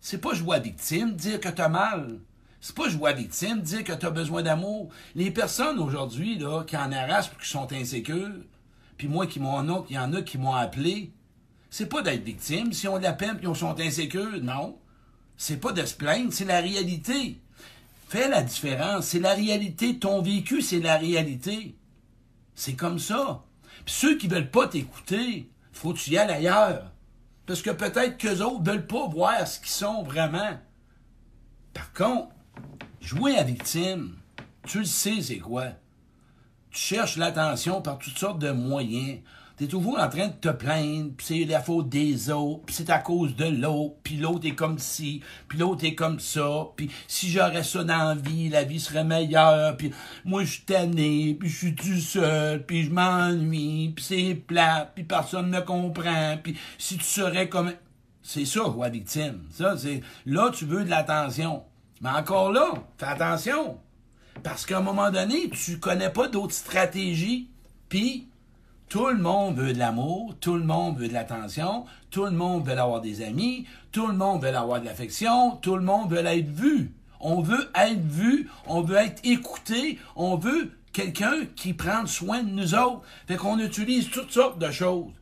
C'est 0.00 0.18
pas 0.18 0.34
jouer 0.34 0.56
à 0.56 0.60
victime, 0.60 1.14
dire 1.14 1.40
que 1.40 1.48
t'as 1.48 1.68
mal. 1.68 2.20
C'est 2.60 2.74
pas 2.74 2.88
jouer 2.88 3.10
à 3.10 3.12
victime, 3.12 3.60
dire 3.60 3.84
que 3.84 3.92
tu 3.92 4.06
as 4.06 4.10
besoin 4.10 4.42
d'amour. 4.42 4.88
Les 5.14 5.30
personnes 5.30 5.78
aujourd'hui 5.78 6.38
là, 6.38 6.64
qui 6.64 6.76
en 6.76 6.90
arrachent 6.90 7.30
et 7.32 7.42
qui 7.42 7.48
sont 7.48 7.72
insécures, 7.72 8.42
puis 8.96 9.08
moi 9.08 9.26
qui 9.26 9.38
m'en 9.40 9.84
il 9.88 9.94
y 9.94 9.98
en 9.98 10.12
a 10.14 10.22
qui 10.22 10.38
m'ont 10.38 10.54
appelé, 10.54 11.12
c'est 11.70 11.86
pas 11.86 12.02
d'être 12.02 12.24
victime. 12.24 12.72
Si 12.72 12.88
on 12.88 12.96
la 12.96 13.12
peine 13.12 13.38
et 13.42 13.46
on 13.46 13.54
sont 13.54 13.78
insécures, 13.80 14.42
non. 14.42 14.78
C'est 15.36 15.58
pas 15.58 15.72
de 15.72 15.84
se 15.84 15.94
plaindre, 15.94 16.32
c'est 16.32 16.44
la 16.44 16.60
réalité. 16.60 17.40
Fais 18.08 18.28
la 18.28 18.42
différence. 18.42 19.06
C'est 19.06 19.20
la 19.20 19.34
réalité. 19.34 19.98
Ton 19.98 20.22
vécu, 20.22 20.62
c'est 20.62 20.80
la 20.80 20.96
réalité. 20.96 21.76
C'est 22.54 22.74
comme 22.74 22.98
ça. 22.98 23.44
Puis 23.84 23.94
ceux 23.94 24.16
qui 24.16 24.28
veulent 24.28 24.50
pas 24.50 24.68
t'écouter, 24.68 25.50
faut 25.72 25.92
que 25.92 25.98
tu 25.98 26.10
y 26.10 26.18
ailles 26.18 26.30
ailleurs. 26.30 26.92
Parce 27.46 27.62
que 27.62 27.70
peut-être 27.70 28.16
qu'eux 28.16 28.40
autres 28.42 28.64
veulent 28.64 28.86
pas 28.86 29.06
voir 29.06 29.46
ce 29.46 29.60
qu'ils 29.60 29.68
sont 29.68 30.02
vraiment. 30.02 30.58
Par 31.72 31.92
contre, 31.92 32.30
Jouer 33.06 33.38
à 33.38 33.44
victime, 33.44 34.16
tu 34.66 34.80
le 34.80 34.84
sais, 34.84 35.22
c'est 35.22 35.38
quoi? 35.38 35.66
Tu 36.72 36.80
cherches 36.80 37.16
l'attention 37.16 37.80
par 37.80 37.98
toutes 37.98 38.18
sortes 38.18 38.40
de 38.40 38.50
moyens. 38.50 39.20
Tu 39.56 39.64
es 39.64 39.66
toujours 39.68 39.98
en 39.98 40.08
train 40.08 40.28
de 40.28 40.34
te 40.34 40.50
plaindre, 40.50 41.12
puis 41.16 41.26
c'est 41.26 41.44
la 41.46 41.62
faute 41.62 41.88
des 41.88 42.30
autres, 42.30 42.64
puis 42.66 42.74
c'est 42.74 42.90
à 42.90 42.98
cause 42.98 43.34
de 43.36 43.46
l'autre, 43.46 43.94
puis 44.02 44.16
l'autre 44.18 44.46
est 44.46 44.54
comme 44.54 44.78
ci, 44.78 45.22
puis 45.48 45.58
l'autre 45.58 45.84
est 45.84 45.94
comme 45.94 46.20
ça, 46.20 46.66
puis 46.76 46.90
si 47.08 47.30
j'aurais 47.30 47.62
ça 47.62 47.82
dans 47.82 48.08
la 48.08 48.14
vie, 48.14 48.50
la 48.50 48.64
vie 48.64 48.78
serait 48.78 49.04
meilleure, 49.04 49.76
puis 49.78 49.92
moi 50.26 50.44
je 50.44 50.52
suis 50.52 50.64
tanné, 50.64 51.36
puis 51.40 51.48
je 51.48 51.56
suis 51.56 51.74
tout 51.74 52.00
seul, 52.00 52.66
puis 52.66 52.84
je 52.84 52.90
m'ennuie, 52.90 53.94
puis 53.96 54.04
c'est 54.04 54.34
plat, 54.34 54.92
puis 54.94 55.04
personne 55.04 55.50
ne 55.50 55.60
comprend, 55.60 56.36
puis 56.42 56.56
si 56.76 56.98
tu 56.98 57.04
serais 57.04 57.48
comme... 57.48 57.72
C'est 58.22 58.44
ça, 58.44 58.62
quoi, 58.74 58.88
victime. 58.88 59.44
Ça, 59.52 59.78
c'est... 59.78 60.02
Là, 60.26 60.50
tu 60.52 60.64
veux 60.64 60.84
de 60.84 60.90
l'attention. 60.90 61.62
Mais 62.00 62.10
encore 62.10 62.50
là, 62.50 62.72
fais 62.98 63.06
attention. 63.06 63.78
Parce 64.42 64.66
qu'à 64.66 64.78
un 64.78 64.82
moment 64.82 65.12
donné, 65.12 65.48
tu 65.50 65.78
connais 65.78 66.10
pas 66.10 66.26
d'autres 66.26 66.52
stratégies, 66.52 67.48
puis 67.88 68.26
tout 68.88 69.08
le 69.08 69.18
monde 69.18 69.56
veut 69.56 69.72
de 69.72 69.78
l'amour, 69.78 70.36
tout 70.40 70.54
le 70.54 70.64
monde 70.64 70.98
veut 70.98 71.08
de 71.08 71.12
l'attention, 71.12 71.86
tout 72.10 72.24
le 72.24 72.30
monde 72.30 72.66
veut 72.66 72.78
avoir 72.78 73.00
des 73.00 73.22
amis, 73.22 73.66
tout 73.90 74.06
le 74.06 74.14
monde 74.14 74.42
veut 74.42 74.56
avoir 74.56 74.80
de 74.80 74.86
l'affection, 74.86 75.56
tout 75.56 75.76
le 75.76 75.82
monde 75.82 76.10
veut 76.10 76.24
être 76.24 76.50
vu. 76.50 76.92
On 77.18 77.40
veut 77.40 77.70
être 77.74 78.04
vu, 78.06 78.48
on 78.66 78.82
veut 78.82 78.96
être 78.96 79.20
écouté, 79.24 79.98
on 80.14 80.36
veut 80.36 80.70
quelqu'un 80.92 81.46
qui 81.56 81.72
prend 81.72 82.06
soin 82.06 82.42
de 82.42 82.50
nous 82.50 82.74
autres. 82.74 83.02
Fait 83.26 83.36
qu'on 83.36 83.58
utilise 83.58 84.08
toutes 84.10 84.30
sortes 84.30 84.58
de 84.58 84.70
choses. 84.70 85.12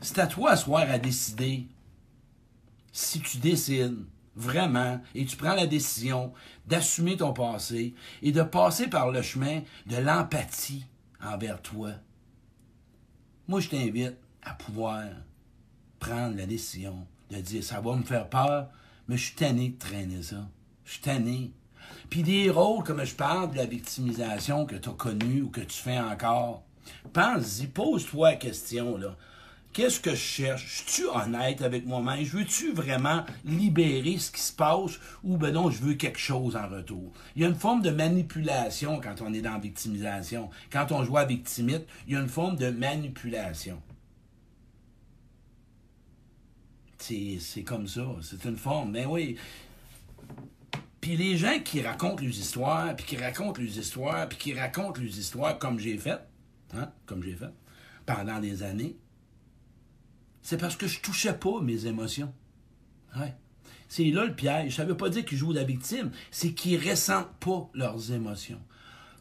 C'est 0.00 0.18
à 0.18 0.26
toi, 0.26 0.54
ce 0.56 0.64
soir, 0.64 0.84
à 0.88 0.98
décider. 0.98 1.66
Si 2.92 3.20
tu 3.20 3.38
décides 3.38 4.04
vraiment 4.36 5.00
et 5.14 5.24
tu 5.24 5.36
prends 5.36 5.54
la 5.54 5.66
décision 5.66 6.32
d'assumer 6.66 7.16
ton 7.16 7.32
passé 7.32 7.94
et 8.22 8.32
de 8.32 8.42
passer 8.42 8.88
par 8.88 9.10
le 9.10 9.22
chemin 9.22 9.62
de 9.86 9.96
l'empathie 9.96 10.84
envers 11.22 11.60
toi. 11.62 11.90
Moi, 13.48 13.60
je 13.60 13.70
t'invite 13.70 14.14
à 14.42 14.52
pouvoir 14.52 15.04
prendre 15.98 16.36
la 16.36 16.44
décision 16.44 17.06
de 17.30 17.36
dire 17.36 17.64
ça 17.64 17.80
va 17.80 17.96
me 17.96 18.02
faire 18.02 18.28
peur, 18.28 18.68
mais 19.08 19.16
je 19.16 19.24
suis 19.24 19.36
tanné 19.36 19.70
de 19.70 19.78
traîner 19.78 20.22
ça. 20.22 20.46
Je 20.84 20.92
suis 20.92 21.00
tanné. 21.00 21.52
Puis 22.10 22.22
des 22.22 22.50
rôles, 22.50 22.84
comme 22.84 23.02
je 23.02 23.14
parle 23.14 23.52
de 23.52 23.56
la 23.56 23.64
victimisation 23.64 24.66
que 24.66 24.76
tu 24.76 24.90
as 24.90 24.92
connue 24.92 25.40
ou 25.40 25.48
que 25.48 25.62
tu 25.62 25.78
fais 25.78 25.98
encore, 25.98 26.62
pense-y, 27.14 27.68
pose-toi 27.68 28.32
la 28.32 28.36
question, 28.36 28.98
là. 28.98 29.16
Qu'est-ce 29.72 30.00
que 30.00 30.10
je 30.10 30.16
cherche? 30.16 30.84
Je 30.86 30.92
suis 30.92 31.04
honnête 31.04 31.62
avec 31.62 31.86
moi-même? 31.86 32.24
Je 32.24 32.36
veux-tu 32.36 32.72
vraiment 32.72 33.24
libérer 33.44 34.18
ce 34.18 34.32
qui 34.32 34.40
se 34.40 34.52
passe 34.52 34.98
ou 35.22 35.36
ben 35.36 35.52
non, 35.52 35.70
je 35.70 35.80
veux 35.80 35.94
quelque 35.94 36.18
chose 36.18 36.56
en 36.56 36.68
retour? 36.68 37.12
Il 37.36 37.42
y 37.42 37.44
a 37.44 37.48
une 37.48 37.54
forme 37.54 37.82
de 37.82 37.90
manipulation 37.90 39.00
quand 39.00 39.20
on 39.20 39.32
est 39.32 39.42
dans 39.42 39.58
victimisation. 39.58 40.50
Quand 40.72 40.90
on 40.90 41.04
joue 41.04 41.16
à 41.16 41.24
victimite, 41.24 41.86
il 42.06 42.14
y 42.14 42.16
a 42.16 42.20
une 42.20 42.28
forme 42.28 42.56
de 42.56 42.70
manipulation. 42.70 43.80
C'est 46.98 47.62
comme 47.64 47.86
ça. 47.86 48.06
C'est 48.22 48.44
une 48.44 48.56
forme. 48.56 48.90
Mais 48.90 49.04
ben 49.04 49.10
oui. 49.10 49.36
Puis 51.00 51.16
les 51.16 51.36
gens 51.36 51.60
qui 51.64 51.80
racontent 51.80 52.22
les 52.22 52.40
histoires, 52.40 52.96
puis 52.96 53.06
qui 53.06 53.16
racontent 53.16 53.60
les 53.60 53.78
histoires, 53.78 54.28
puis 54.28 54.38
qui 54.38 54.54
racontent 54.54 55.00
les 55.00 55.18
histoires 55.18 55.58
comme 55.58 55.78
j'ai 55.78 55.96
fait, 55.96 56.18
hein, 56.74 56.90
comme 57.06 57.22
j'ai 57.22 57.34
fait, 57.34 57.52
pendant 58.04 58.40
des 58.40 58.62
années, 58.62 58.96
c'est 60.48 60.56
parce 60.56 60.76
que 60.76 60.86
je 60.86 61.00
touchais 61.00 61.34
pas 61.34 61.60
mes 61.60 61.84
émotions. 61.84 62.32
C'est 63.86 64.04
là 64.04 64.24
le 64.24 64.34
piège. 64.34 64.76
Ça 64.76 64.84
ne 64.84 64.88
veut 64.88 64.96
pas 64.96 65.10
dire 65.10 65.26
qu'ils 65.26 65.36
jouent 65.36 65.52
la 65.52 65.62
victime, 65.62 66.10
c'est 66.30 66.52
qu'ils 66.52 66.88
ressentent 66.88 67.36
pas 67.38 67.68
leurs 67.74 68.12
émotions. 68.12 68.62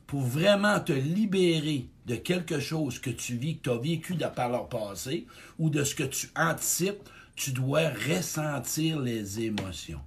Pour 0.05 0.21
vraiment 0.21 0.79
te 0.79 0.93
libérer 0.93 1.89
de 2.05 2.15
quelque 2.15 2.61
chose 2.61 2.99
que 2.99 3.09
tu 3.09 3.35
vis, 3.35 3.57
que 3.57 3.63
tu 3.63 3.69
as 3.71 3.77
vécu 3.77 4.15
de 4.15 4.25
par 4.25 4.47
leur 4.47 4.69
passé, 4.69 5.27
ou 5.59 5.69
de 5.69 5.83
ce 5.83 5.95
que 5.95 6.03
tu 6.03 6.29
anticipes, 6.37 7.09
tu 7.35 7.51
dois 7.51 7.89
ressentir 7.89 9.01
les 9.01 9.41
émotions. 9.41 9.99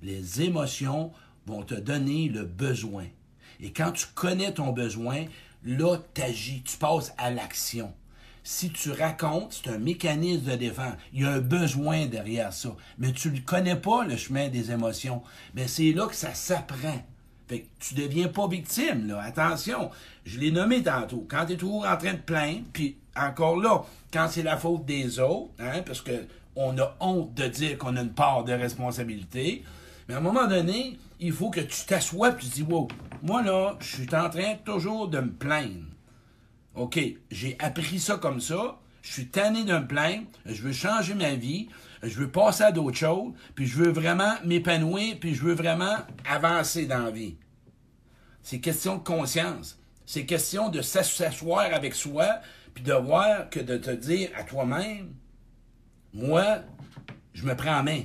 Les 0.00 0.40
émotions 0.40 1.12
vont 1.44 1.64
te 1.64 1.74
donner 1.74 2.30
le 2.30 2.46
besoin. 2.46 3.04
Et 3.60 3.74
quand 3.74 3.92
tu 3.92 4.06
connais 4.14 4.54
ton 4.54 4.72
besoin, 4.72 5.26
là, 5.64 5.98
tu 6.14 6.22
agis, 6.22 6.62
tu 6.62 6.78
passes 6.78 7.12
à 7.18 7.30
l'action 7.30 7.92
si 8.44 8.70
tu 8.70 8.92
racontes, 8.92 9.62
c'est 9.64 9.70
un 9.70 9.78
mécanisme 9.78 10.50
de 10.50 10.56
défense. 10.56 10.94
Il 11.14 11.22
y 11.22 11.24
a 11.24 11.30
un 11.30 11.40
besoin 11.40 12.06
derrière 12.06 12.52
ça. 12.52 12.76
Mais 12.98 13.12
tu 13.12 13.30
ne 13.30 13.40
connais 13.40 13.74
pas, 13.74 14.04
le 14.04 14.16
chemin 14.16 14.48
des 14.48 14.70
émotions. 14.70 15.22
Mais 15.54 15.66
c'est 15.66 15.92
là 15.92 16.06
que 16.06 16.14
ça 16.14 16.34
s'apprend. 16.34 17.02
Fait 17.48 17.60
que 17.60 17.66
tu 17.80 17.94
deviens 17.94 18.28
pas 18.28 18.46
victime, 18.46 19.08
là. 19.08 19.22
Attention. 19.22 19.90
Je 20.26 20.38
l'ai 20.38 20.50
nommé 20.50 20.82
tantôt. 20.82 21.26
Quand 21.28 21.46
tu 21.46 21.54
es 21.54 21.56
toujours 21.56 21.86
en 21.86 21.96
train 21.96 22.12
de 22.12 22.18
plaindre, 22.18 22.64
puis 22.72 22.98
encore 23.16 23.56
là, 23.56 23.82
quand 24.12 24.28
c'est 24.30 24.42
la 24.42 24.58
faute 24.58 24.84
des 24.84 25.18
autres, 25.18 25.52
hein, 25.58 25.82
parce 25.84 26.02
que 26.02 26.26
on 26.56 26.78
a 26.78 26.96
honte 27.00 27.34
de 27.34 27.48
dire 27.48 27.78
qu'on 27.78 27.96
a 27.96 28.02
une 28.02 28.12
part 28.12 28.44
de 28.44 28.52
responsabilité, 28.52 29.64
mais 30.06 30.14
à 30.14 30.18
un 30.18 30.20
moment 30.20 30.46
donné, 30.46 30.98
il 31.18 31.32
faut 31.32 31.50
que 31.50 31.60
tu 31.60 31.84
t'assoies 31.86 32.30
et 32.30 32.36
tu 32.36 32.46
dis, 32.46 32.62
wow, 32.62 32.88
moi 33.22 33.42
là, 33.42 33.76
je 33.80 33.96
suis 33.96 34.14
en 34.14 34.28
train 34.28 34.54
toujours 34.64 35.08
de 35.08 35.20
me 35.20 35.32
plaindre. 35.32 35.93
OK, 36.74 36.98
j'ai 37.30 37.56
appris 37.60 38.00
ça 38.00 38.16
comme 38.16 38.40
ça, 38.40 38.80
je 39.02 39.12
suis 39.12 39.28
tanné 39.28 39.64
d'un 39.64 39.82
plein, 39.82 40.24
je 40.44 40.60
veux 40.62 40.72
changer 40.72 41.14
ma 41.14 41.34
vie, 41.34 41.68
je 42.02 42.18
veux 42.18 42.30
passer 42.30 42.64
à 42.64 42.72
d'autres 42.72 42.96
choses, 42.96 43.32
puis 43.54 43.66
je 43.66 43.76
veux 43.76 43.92
vraiment 43.92 44.34
m'épanouir, 44.44 45.16
puis 45.20 45.34
je 45.34 45.42
veux 45.42 45.54
vraiment 45.54 45.96
avancer 46.28 46.86
dans 46.86 47.04
la 47.04 47.10
vie. 47.10 47.36
C'est 48.42 48.60
question 48.60 48.96
de 48.96 49.02
conscience. 49.02 49.78
C'est 50.04 50.26
question 50.26 50.68
de 50.68 50.82
s'asseoir 50.82 51.72
avec 51.72 51.94
soi, 51.94 52.40
puis 52.74 52.82
de 52.82 52.92
voir 52.92 53.48
que 53.50 53.60
de 53.60 53.76
te 53.76 53.90
dire 53.90 54.30
à 54.36 54.42
toi-même, 54.42 55.14
moi, 56.12 56.60
je 57.34 57.44
me 57.44 57.54
prends 57.54 57.78
en 57.78 57.82
main. 57.84 58.02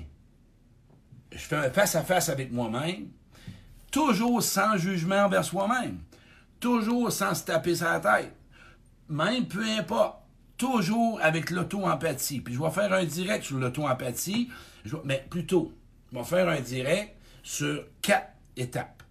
Je 1.32 1.40
fais 1.40 1.56
un 1.56 1.70
face-à-face 1.72 2.30
avec 2.30 2.52
moi-même, 2.52 3.08
toujours 3.92 4.44
sans 4.44 4.78
jugement 4.78 5.26
envers 5.26 5.44
soi-même, 5.44 6.00
toujours 6.60 7.12
sans 7.12 7.34
se 7.34 7.46
taper 7.46 7.76
sa 7.76 8.00
tête 8.00 8.34
même 9.10 9.48
peu 9.48 9.64
importe, 9.64 10.20
toujours 10.58 11.20
avec 11.22 11.50
l'auto-empathie. 11.50 12.42
Puis 12.42 12.54
je 12.54 12.62
vais 12.62 12.70
faire 12.70 12.94
un 12.94 13.06
direct 13.06 13.46
sur 13.46 13.58
l'auto-empathie, 13.58 14.50
mais 15.04 15.26
plutôt, 15.30 15.74
je 16.12 16.18
vais 16.18 16.24
faire 16.24 16.50
un 16.50 16.60
direct 16.60 17.16
sur 17.44 17.84
quatre 18.02 18.34
étapes. 18.56 19.04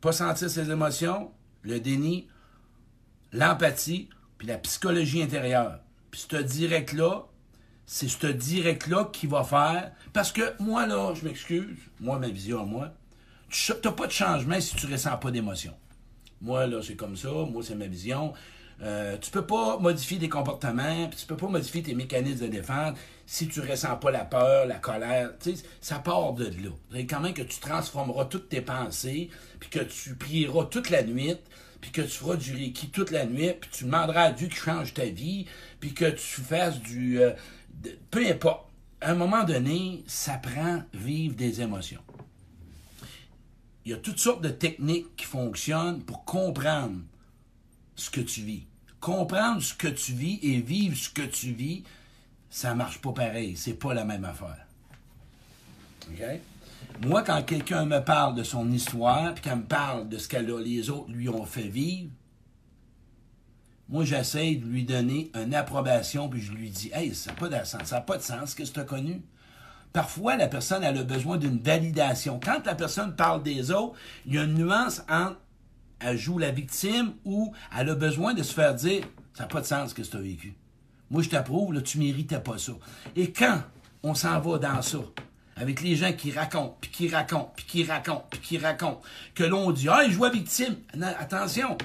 Pas 0.00 0.12
sentir 0.12 0.48
ses 0.48 0.70
émotions, 0.70 1.32
le 1.62 1.80
déni, 1.80 2.28
l'empathie, 3.32 4.08
puis 4.38 4.46
la 4.46 4.58
psychologie 4.58 5.22
intérieure. 5.22 5.80
Puis 6.10 6.26
ce 6.28 6.36
direct-là, 6.36 7.26
c'est 7.86 8.08
ce 8.08 8.26
direct-là 8.26 9.10
qui 9.12 9.26
va 9.26 9.44
faire. 9.44 9.92
Parce 10.12 10.32
que 10.32 10.54
moi, 10.62 10.86
là, 10.86 11.12
je 11.14 11.24
m'excuse, 11.24 11.76
moi, 12.00 12.18
ma 12.18 12.28
vision 12.28 12.62
à 12.62 12.64
moi, 12.64 12.92
tu 13.50 13.72
n'as 13.84 13.92
pas 13.92 14.06
de 14.06 14.12
changement 14.12 14.60
si 14.60 14.76
tu 14.76 14.86
ne 14.86 14.92
ressens 14.92 15.16
pas 15.16 15.30
d'émotion. 15.30 15.74
Moi, 16.40 16.66
là, 16.66 16.80
c'est 16.82 16.96
comme 16.96 17.16
ça. 17.16 17.28
Moi, 17.28 17.62
c'est 17.62 17.74
ma 17.74 17.86
vision. 17.86 18.32
Euh, 18.82 19.18
tu 19.18 19.30
peux 19.30 19.44
pas 19.44 19.78
modifier 19.78 20.18
des 20.18 20.30
comportements, 20.30 21.06
puis 21.08 21.18
tu 21.18 21.26
peux 21.26 21.36
pas 21.36 21.48
modifier 21.48 21.82
tes 21.82 21.94
mécanismes 21.94 22.46
de 22.46 22.50
défense 22.50 22.96
si 23.26 23.46
tu 23.46 23.60
ressens 23.60 23.96
pas 23.96 24.10
la 24.10 24.24
peur, 24.24 24.66
la 24.66 24.76
colère. 24.76 25.32
Ça 25.80 25.98
part 25.98 26.32
de 26.32 26.46
là. 26.46 26.70
C'est 26.92 27.06
quand 27.06 27.20
même 27.20 27.34
que 27.34 27.42
tu 27.42 27.60
transformeras 27.60 28.24
toutes 28.24 28.48
tes 28.48 28.62
pensées, 28.62 29.28
puis 29.58 29.68
que 29.68 29.80
tu 29.80 30.14
prieras 30.14 30.64
toute 30.64 30.88
la 30.88 31.02
nuit, 31.02 31.36
puis 31.80 31.90
que 31.90 32.02
tu 32.02 32.08
feras 32.08 32.36
du 32.36 32.54
Reiki 32.54 32.88
toute 32.88 33.10
la 33.10 33.26
nuit, 33.26 33.52
puis 33.60 33.70
tu 33.70 33.84
demanderas 33.84 34.24
à 34.24 34.32
Dieu 34.32 34.48
qu'il 34.48 34.56
change 34.56 34.94
ta 34.94 35.04
vie, 35.04 35.46
puis 35.78 35.92
que 35.92 36.06
tu 36.06 36.40
fasses 36.40 36.80
du... 36.80 37.20
Euh, 37.20 37.32
peu 38.10 38.26
importe. 38.26 38.66
À 39.02 39.12
un 39.12 39.14
moment 39.14 39.44
donné, 39.44 40.04
ça 40.06 40.34
prend 40.34 40.82
vivre 40.92 41.34
des 41.34 41.62
émotions 41.62 42.00
il 43.84 43.92
y 43.92 43.94
a 43.94 43.96
toutes 43.96 44.18
sortes 44.18 44.42
de 44.42 44.50
techniques 44.50 45.16
qui 45.16 45.24
fonctionnent 45.24 46.02
pour 46.02 46.24
comprendre 46.24 47.00
ce 47.96 48.10
que 48.10 48.20
tu 48.20 48.42
vis. 48.42 48.64
Comprendre 49.00 49.62
ce 49.62 49.74
que 49.74 49.88
tu 49.88 50.12
vis 50.12 50.38
et 50.42 50.60
vivre 50.60 50.96
ce 50.96 51.08
que 51.08 51.22
tu 51.22 51.52
vis, 51.52 51.84
ça 52.50 52.74
marche 52.74 53.00
pas 53.00 53.12
pareil. 53.12 53.56
C'est 53.56 53.74
pas 53.74 53.94
la 53.94 54.04
même 54.04 54.24
affaire. 54.24 54.66
Moi, 57.02 57.22
quand 57.22 57.42
quelqu'un 57.42 57.86
me 57.86 58.00
parle 58.00 58.34
de 58.34 58.42
son 58.42 58.70
histoire, 58.70 59.32
puis 59.34 59.44
qu'elle 59.44 59.58
me 59.58 59.64
parle 59.64 60.08
de 60.08 60.18
ce 60.18 60.28
que 60.28 60.36
les 60.36 60.90
autres 60.90 61.10
lui 61.10 61.28
ont 61.28 61.46
fait 61.46 61.68
vivre, 61.68 62.10
moi, 63.88 64.04
j'essaie 64.04 64.54
de 64.54 64.66
lui 64.66 64.84
donner 64.84 65.32
une 65.34 65.54
approbation, 65.54 66.28
puis 66.28 66.40
je 66.40 66.52
lui 66.52 66.70
dis 66.70 66.90
Hey, 66.92 67.14
ça 67.14 67.30
n'a 67.30 67.36
pas 67.36 67.48
de 67.48 67.64
sens, 67.64 67.84
ça 67.84 67.96
n'a 67.96 68.00
pas 68.02 68.18
de 68.18 68.22
sens, 68.22 68.50
ce 68.50 68.54
que 68.54 68.62
tu 68.62 68.78
as 68.78 68.84
connu. 68.84 69.22
Parfois, 69.92 70.36
la 70.36 70.46
personne 70.46 70.84
elle 70.84 70.98
a 70.98 71.02
besoin 71.04 71.36
d'une 71.36 71.58
validation. 71.58 72.38
Quand 72.42 72.64
la 72.64 72.74
personne 72.74 73.16
parle 73.16 73.42
des 73.42 73.70
autres, 73.70 73.98
il 74.26 74.34
y 74.34 74.38
a 74.38 74.44
une 74.44 74.54
nuance 74.54 75.02
entre 75.08 75.38
elle 76.00 76.16
joue 76.16 76.38
la 76.38 76.50
victime 76.50 77.12
ou 77.24 77.52
elle 77.76 77.90
a 77.90 77.94
besoin 77.94 78.34
de 78.34 78.42
se 78.42 78.54
faire 78.54 78.74
dire 78.74 79.04
ça 79.34 79.44
n'a 79.44 79.48
pas 79.48 79.60
de 79.60 79.66
sens 79.66 79.94
que 79.94 80.02
tu 80.02 80.16
as 80.16 80.20
vécu. 80.20 80.54
Moi, 81.10 81.22
je 81.22 81.28
t'approuve, 81.28 81.72
là, 81.72 81.80
tu 81.82 81.98
méritais 81.98 82.40
pas 82.40 82.58
ça. 82.58 82.72
Et 83.16 83.32
quand 83.32 83.62
on 84.02 84.14
s'en 84.14 84.40
va 84.40 84.58
dans 84.58 84.80
ça, 84.80 84.98
avec 85.56 85.82
les 85.82 85.96
gens 85.96 86.12
qui 86.12 86.30
racontent, 86.30 86.78
puis 86.80 86.90
qui 86.90 87.08
racontent, 87.08 87.52
puis 87.54 87.66
qui 87.66 87.84
racontent, 87.84 88.26
puis 88.30 88.40
qui 88.40 88.58
racontent, 88.58 89.02
que 89.34 89.44
l'on 89.44 89.70
dit 89.72 89.88
Ah, 89.88 90.04
il 90.06 90.12
joue 90.12 90.24
la 90.24 90.30
victime. 90.30 90.76
attention, 91.18 91.76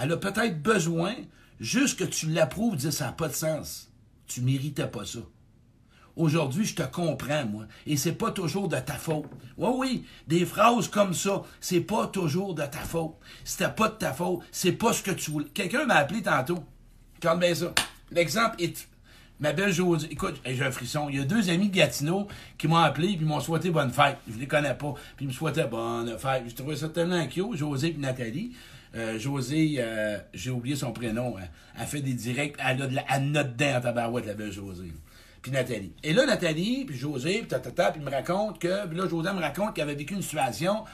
elle 0.00 0.12
a 0.12 0.16
peut-être 0.16 0.62
besoin 0.62 1.14
juste 1.60 1.98
que 1.98 2.04
tu 2.04 2.28
l'approuves, 2.28 2.76
dire 2.76 2.92
ça 2.92 3.06
n'a 3.06 3.12
pas 3.12 3.28
de 3.28 3.34
sens. 3.34 3.90
Tu 4.26 4.40
méritais 4.40 4.86
pas 4.86 5.04
ça. 5.04 5.20
Aujourd'hui, 6.18 6.64
je 6.64 6.74
te 6.74 6.82
comprends, 6.82 7.46
moi. 7.46 7.66
Et 7.86 7.96
c'est 7.96 8.12
pas 8.12 8.32
toujours 8.32 8.66
de 8.66 8.76
ta 8.76 8.94
faute. 8.94 9.26
Oui, 9.56 9.70
oui, 9.76 10.04
des 10.26 10.44
phrases 10.44 10.88
comme 10.88 11.14
ça, 11.14 11.42
c'est 11.60 11.80
pas 11.80 12.08
toujours 12.08 12.56
de 12.56 12.62
ta 12.62 12.80
faute. 12.80 13.14
C'était 13.44 13.70
pas 13.70 13.88
de 13.88 13.94
ta 13.94 14.12
faute, 14.12 14.40
c'est 14.50 14.72
pas 14.72 14.92
ce 14.92 15.00
que 15.00 15.12
tu 15.12 15.30
voulais. 15.30 15.46
Quelqu'un 15.54 15.86
m'a 15.86 15.94
appelé 15.94 16.20
tantôt. 16.20 16.58
Regarde 17.18 17.38
bien 17.38 17.54
ça. 17.54 17.72
L'exemple 18.10 18.60
est. 18.60 18.88
Ma 19.38 19.52
belle 19.52 19.72
Josée, 19.72 20.08
écoute, 20.10 20.40
j'ai 20.44 20.64
un 20.64 20.72
frisson. 20.72 21.08
Il 21.08 21.18
y 21.18 21.20
a 21.20 21.24
deux 21.24 21.48
amis 21.50 21.68
de 21.68 21.76
Gatineau 21.76 22.26
qui 22.58 22.66
m'ont 22.66 22.78
appelé 22.78 23.16
puis 23.16 23.24
m'ont 23.24 23.38
souhaité 23.38 23.70
bonne 23.70 23.92
fête. 23.92 24.16
Je 24.28 24.36
les 24.36 24.48
connais 24.48 24.74
pas. 24.74 24.94
Puis 25.16 25.26
ils 25.26 25.28
me 25.28 25.32
souhaitaient 25.32 25.68
bonne 25.68 26.18
fête. 26.18 26.42
Je 26.48 26.54
trouvais 26.56 26.74
ça 26.74 26.88
tellement 26.88 27.24
cute, 27.28 27.54
José 27.54 27.90
et 27.90 28.00
Nathalie. 28.00 28.56
Euh, 28.96 29.16
José, 29.20 29.76
euh, 29.78 30.18
j'ai 30.34 30.50
oublié 30.50 30.74
son 30.74 30.90
prénom. 30.90 31.36
Hein. 31.38 31.46
Elle 31.78 31.86
fait 31.86 32.00
des 32.00 32.14
directs. 32.14 32.56
Elle 32.58 32.82
a 32.82 32.86
de 32.88 32.96
la 32.96 33.18
note 33.20 33.56
dedans 33.56 33.76
en 33.76 33.80
tabarouette, 33.80 34.26
la 34.26 34.34
belle 34.34 34.50
Josée. 34.50 34.92
Puis 35.42 35.52
Nathalie. 35.52 35.92
Et 36.02 36.12
là, 36.12 36.26
Nathalie, 36.26 36.84
puis 36.84 36.96
José, 36.96 37.38
puis 37.38 37.48
tata, 37.48 37.92
puis 37.92 38.00
me 38.00 38.10
raconte 38.10 38.58
que... 38.58 38.86
Puis 38.86 38.96
là, 38.96 39.08
José 39.08 39.32
me 39.32 39.40
raconte 39.40 39.74
qu'elle 39.74 39.84
avait 39.84 39.94
vécu 39.94 40.14
une 40.14 40.22
situation 40.22 40.84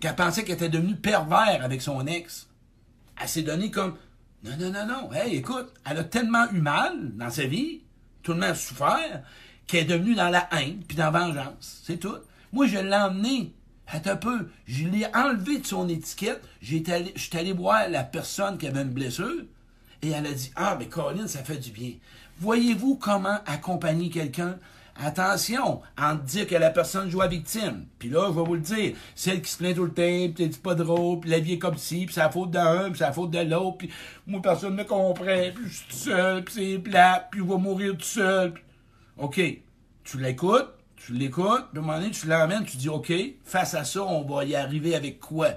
qu'elle 0.00 0.14
pensait 0.14 0.44
qu'elle 0.44 0.56
était 0.56 0.68
devenue 0.68 0.96
pervers 0.96 1.60
avec 1.62 1.80
son 1.80 2.06
ex. 2.06 2.48
Elle 3.20 3.28
s'est 3.28 3.42
donnée 3.42 3.70
comme... 3.70 3.96
Non, 4.44 4.52
non, 4.58 4.70
non, 4.70 4.86
non. 4.86 5.12
Hey, 5.12 5.36
écoute, 5.36 5.72
elle 5.88 5.98
a 5.98 6.04
tellement 6.04 6.50
eu 6.52 6.60
mal 6.60 7.16
dans 7.16 7.30
sa 7.30 7.46
vie 7.46 7.82
tout 8.26 8.32
le 8.32 8.40
monde 8.40 8.50
a 8.50 8.54
souffert, 8.56 9.22
qui 9.68 9.76
est 9.76 9.84
devenu 9.84 10.16
dans 10.16 10.28
la 10.28 10.48
haine, 10.52 10.82
puis 10.86 10.96
dans 10.96 11.12
la 11.12 11.26
vengeance. 11.26 11.80
C'est 11.84 11.98
tout. 11.98 12.16
Moi, 12.52 12.66
je 12.66 12.78
l'ai 12.78 12.96
emmené. 12.96 13.54
un 13.88 14.16
peu. 14.16 14.48
Je 14.66 14.84
l'ai 14.88 15.06
enlevé 15.14 15.58
de 15.58 15.66
son 15.66 15.88
étiquette. 15.88 16.42
J'ai 16.60 16.82
allé, 16.92 17.12
je 17.14 17.22
suis 17.22 17.38
allé 17.38 17.52
voir 17.52 17.88
la 17.88 18.02
personne 18.02 18.58
qui 18.58 18.66
avait 18.66 18.82
une 18.82 18.90
blessure. 18.90 19.44
Et 20.02 20.10
elle 20.10 20.26
a 20.26 20.32
dit 20.32 20.50
Ah, 20.56 20.76
mais 20.76 20.88
Colin, 20.88 21.28
ça 21.28 21.44
fait 21.44 21.58
du 21.58 21.70
bien. 21.70 21.92
Voyez-vous 22.38 22.96
comment 22.96 23.38
accompagner 23.46 24.10
quelqu'un? 24.10 24.58
Attention, 24.98 25.82
en 25.98 26.14
dire 26.14 26.46
que 26.46 26.54
la 26.54 26.70
personne 26.70 27.10
joue 27.10 27.20
à 27.20 27.28
victime. 27.28 27.86
Puis 27.98 28.08
là, 28.08 28.28
je 28.28 28.38
vais 28.38 28.44
vous 28.44 28.54
le 28.54 28.60
dire, 28.60 28.94
celle 29.14 29.42
qui 29.42 29.50
se 29.50 29.58
plaint 29.58 29.74
tout 29.74 29.84
le 29.84 29.92
temps, 29.92 30.34
puis 30.34 30.50
c'est 30.50 30.62
pas 30.62 30.74
drôle, 30.74 31.20
puis 31.20 31.30
la 31.30 31.38
vie 31.38 31.54
est 31.54 31.58
comme 31.58 31.76
ci, 31.76 32.06
puis 32.06 32.14
c'est 32.14 32.20
la 32.20 32.30
faute 32.30 32.50
d'un, 32.50 32.90
puis 32.90 32.98
c'est 32.98 33.04
la 33.04 33.12
faute 33.12 33.30
de 33.30 33.40
l'autre, 33.40 33.78
puis 33.78 33.90
moi, 34.26 34.40
personne 34.40 34.74
ne 34.74 34.82
comprend, 34.84 35.50
puis 35.54 35.64
je 35.66 35.74
suis 35.76 35.86
tout 35.86 35.96
seul, 35.96 36.44
puis 36.44 36.54
c'est 36.54 36.78
plat, 36.78 37.28
puis 37.30 37.40
je 37.40 37.44
vais 37.44 37.58
mourir 37.58 37.92
tout 37.92 38.04
seul. 38.04 38.54
OK, 39.18 39.40
tu 40.04 40.18
l'écoutes, 40.18 40.70
tu 40.96 41.12
l'écoutes, 41.12 41.66
puis 41.72 41.78
à 41.78 41.82
un 41.82 41.86
moment 41.86 41.98
donné, 41.98 42.10
tu 42.10 42.26
l'emmènes, 42.26 42.64
tu 42.64 42.78
dis, 42.78 42.88
OK, 42.88 43.12
face 43.44 43.74
à 43.74 43.84
ça, 43.84 44.02
on 44.02 44.22
va 44.22 44.44
y 44.44 44.54
arriver 44.54 44.94
avec 44.94 45.20
quoi? 45.20 45.48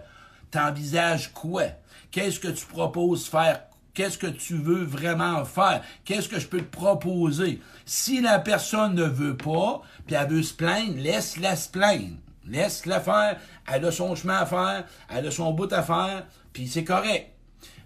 T'envisages 0.51 1.31
quoi? 1.31 1.63
Qu'est-ce 2.11 2.39
que 2.39 2.49
tu 2.49 2.65
proposes 2.65 3.27
faire 3.27 3.68
Qu'est-ce 3.99 4.17
que 4.17 4.27
tu 4.27 4.55
veux 4.55 4.85
vraiment 4.85 5.43
faire? 5.43 5.83
Qu'est-ce 6.05 6.29
que 6.29 6.39
je 6.39 6.47
peux 6.47 6.61
te 6.61 6.71
proposer? 6.71 7.59
Si 7.85 8.21
la 8.21 8.39
personne 8.39 8.95
ne 8.95 9.03
veut 9.03 9.35
pas, 9.35 9.81
puis 10.07 10.15
elle 10.15 10.29
veut 10.29 10.41
se 10.41 10.53
plaindre, 10.53 10.95
laisse-la 10.95 11.57
se 11.57 11.67
plaindre. 11.67 12.15
Laisse-la 12.47 13.01
faire. 13.01 13.37
Elle 13.69 13.83
a 13.83 13.91
son 13.91 14.15
chemin 14.15 14.37
à 14.37 14.45
faire, 14.45 14.85
elle 15.09 15.27
a 15.27 15.31
son 15.31 15.51
bout 15.51 15.73
à 15.73 15.83
faire, 15.83 16.25
puis 16.53 16.69
c'est 16.69 16.85
correct. 16.85 17.33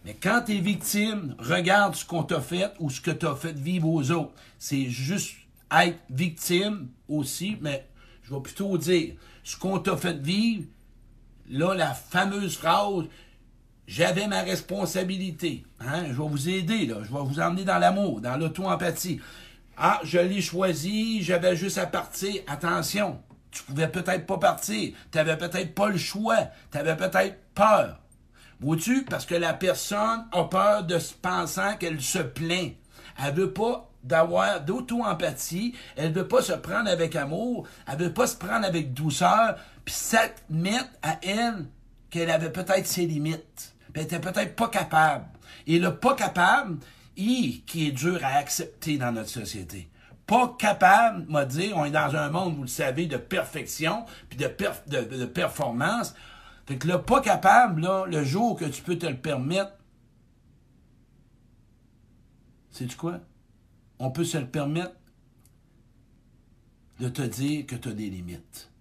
Mais 0.06 0.14
quand 0.14 0.44
tu 0.46 0.58
es 0.58 0.60
victime, 0.60 1.34
regarde 1.40 1.96
ce 1.96 2.06
qu'on 2.06 2.22
t'a 2.22 2.42
fait 2.42 2.72
ou 2.78 2.92
ce 2.92 3.02
que 3.02 3.10
tu 3.10 3.26
as 3.26 3.36
fait 3.36 3.58
vivre 3.58 3.90
aux 3.90 4.12
autres. 4.12 4.34
C'est 4.60 4.92
juste 4.92 5.36
être 5.76 5.98
victime 6.12 6.90
aussi, 7.08 7.58
mais 7.60 7.88
je 8.22 8.36
vais 8.36 8.42
plutôt 8.42 8.78
dire 8.78 9.16
ce 9.44 9.58
qu'on 9.58 9.80
t'a 9.80 9.98
fait 9.98 10.22
vivre. 10.22 10.68
Là, 11.50 11.74
la 11.74 11.96
fameuse 11.96 12.56
phrase 12.56 13.06
j'avais 13.88 14.28
ma 14.28 14.42
responsabilité. 14.42 15.66
Hein? 15.80 16.06
Je 16.08 16.14
vais 16.14 16.28
vous 16.28 16.50
aider. 16.50 16.88
Je 16.88 17.14
vais 17.14 17.24
vous 17.24 17.40
emmener 17.40 17.64
dans 17.64 17.80
l'amour, 17.80 18.22
dans 18.22 18.38
l'auto-empathie. 18.38 19.20
Ah, 19.78 20.00
je 20.04 20.20
l'ai 20.20 20.42
choisi, 20.42 21.24
j'avais 21.24 21.56
juste 21.56 21.78
à 21.78 21.88
partir. 21.88 22.42
Attention, 22.48 23.20
tu 23.52 23.64
pouvais 23.64 23.88
peut-être 23.88 24.26
pas 24.26 24.38
partir. 24.38 24.94
Tu 25.12 25.18
n'avais 25.18 25.38
peut-être 25.38 25.74
pas 25.74 25.90
le 25.90 25.98
choix. 25.98 26.48
Tu 26.72 26.78
avais 26.78 26.96
peut-être 26.96 27.38
peur. 27.54 28.00
Vois-tu? 28.60 29.04
Parce 29.04 29.26
que 29.26 29.36
la 29.36 29.54
personne 29.54 30.26
a 30.32 30.44
peur 30.46 30.84
de 30.84 31.00
se 31.00 31.14
pensant 31.14 31.76
qu'elle 31.78 32.02
se 32.02 32.20
plaint. 32.20 32.74
Elle 33.24 33.34
veut 33.34 33.52
pas 33.52 33.90
d'avoir 34.04 34.62
d'auto-empathie. 34.62 35.76
Elle 35.96 36.14
veut 36.14 36.28
pas 36.28 36.42
se 36.42 36.54
prendre 36.54 36.90
avec 36.90 37.16
amour. 37.16 37.68
Elle 37.88 37.98
veut 37.98 38.14
pas 38.14 38.28
se 38.28 38.38
prendre 38.38 38.66
avec 38.66 38.94
douceur. 38.94 39.58
Puis 39.84 39.94
s'admettre 39.94 40.90
à 41.02 41.18
elle 41.24 41.66
qu'elle 42.10 42.30
avait 42.30 42.52
peut-être 42.52 42.88
ses 42.88 43.06
limites 43.06 43.73
elle 43.94 44.04
était 44.04 44.20
peut-être 44.20 44.56
pas 44.56 44.70
capable. 44.70 45.26
Et 45.68 45.80
le 45.80 45.96
pas 45.96 46.16
capable, 46.16 46.78
il, 47.16 47.64
qui 47.66 47.88
est 47.88 47.92
dur 47.92 48.20
à 48.24 48.38
accepter 48.38 48.98
dans 48.98 49.12
notre 49.12 49.30
société. 49.30 49.90
Pas 50.26 50.56
capable, 50.58 51.26
m'a 51.30 51.46
dit, 51.46 51.72
on 51.76 51.86
est 51.86 51.92
dans 51.92 52.16
un 52.16 52.30
monde, 52.30 52.56
vous 52.56 52.64
le 52.64 52.68
savez, 52.68 53.06
de 53.08 53.18
perfection, 53.18 54.06
puis 54.30 54.38
de, 54.38 54.50
de, 54.88 55.26
performance. 55.26 56.16
Fait 56.66 56.78
que 56.78 56.88
le 56.88 57.02
pas 57.02 57.22
capable, 57.22 57.82
là, 57.82 58.06
le 58.06 58.24
jour 58.24 58.58
que 58.58 58.66
tu 58.66 58.82
peux 58.82 58.98
te 58.98 59.06
le 59.06 59.18
permettre, 59.18 59.74
c'est 62.72 62.88
tu 62.88 62.96
quoi? 62.96 63.20
On 64.00 64.12
peut 64.12 64.24
se 64.24 64.38
le 64.38 64.48
permettre 64.48 64.96
de 67.00 67.10
te 67.10 67.22
dire 67.22 67.68
que 67.68 67.76
tu 67.76 67.90
as 67.90 67.94
des 67.94 68.10
limites, 68.10 68.72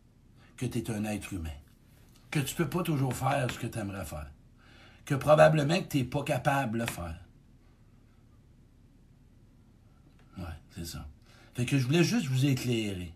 que 0.57 0.65
tu 0.65 0.79
es 0.79 0.91
un 0.91 1.05
être 1.05 1.33
humain, 1.33 1.51
que 2.31 2.39
tu 2.39 2.55
peux 2.55 2.69
pas 2.69 2.83
toujours 2.83 3.15
faire 3.15 3.51
ce 3.51 3.59
que 3.59 3.67
tu 3.67 3.79
aimerais 3.79 4.05
faire 4.05 4.31
que 5.05 5.15
probablement 5.15 5.81
que 5.81 5.89
tu 5.89 5.99
n'es 5.99 6.05
pas 6.05 6.23
capable 6.23 6.81
de 6.81 6.91
faire. 6.91 7.21
Ouais, 10.39 10.45
c'est 10.75 10.87
ça. 10.87 11.07
Fait 11.55 11.67
que 11.67 11.79
je 11.79 11.87
voulais 11.87 12.05
juste 12.05 12.27
vous 12.27 12.47
éclairer. 12.47 13.13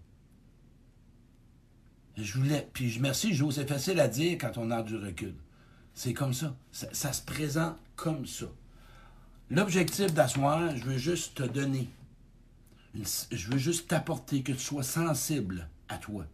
Je 2.16 2.38
voulais. 2.38 2.68
Puis 2.72 2.90
je 2.90 3.00
merci, 3.00 3.34
Jo, 3.34 3.50
c'est 3.50 3.68
facile 3.68 4.00
à 4.00 4.08
dire 4.08 4.38
quand 4.38 4.58
on 4.58 4.70
a 4.70 4.82
du 4.82 4.96
recul. 4.96 5.34
C'est 5.94 6.12
comme 6.12 6.34
ça. 6.34 6.54
ça. 6.72 7.12
se 7.12 7.22
présente 7.22 7.76
comme 7.94 8.26
ça. 8.26 8.46
L'objectif 9.48 10.12
d'asseoir, 10.12 10.76
je 10.76 10.84
veux 10.84 10.98
juste 10.98 11.36
te 11.36 11.42
donner. 11.44 11.88
je 12.94 13.50
veux 13.50 13.58
juste 13.58 13.88
t'apporter 13.88 14.42
que 14.42 14.52
tu 14.52 14.58
sois 14.58 14.82
sensible 14.82 15.68
à 15.88 15.98
toi. 15.98 16.26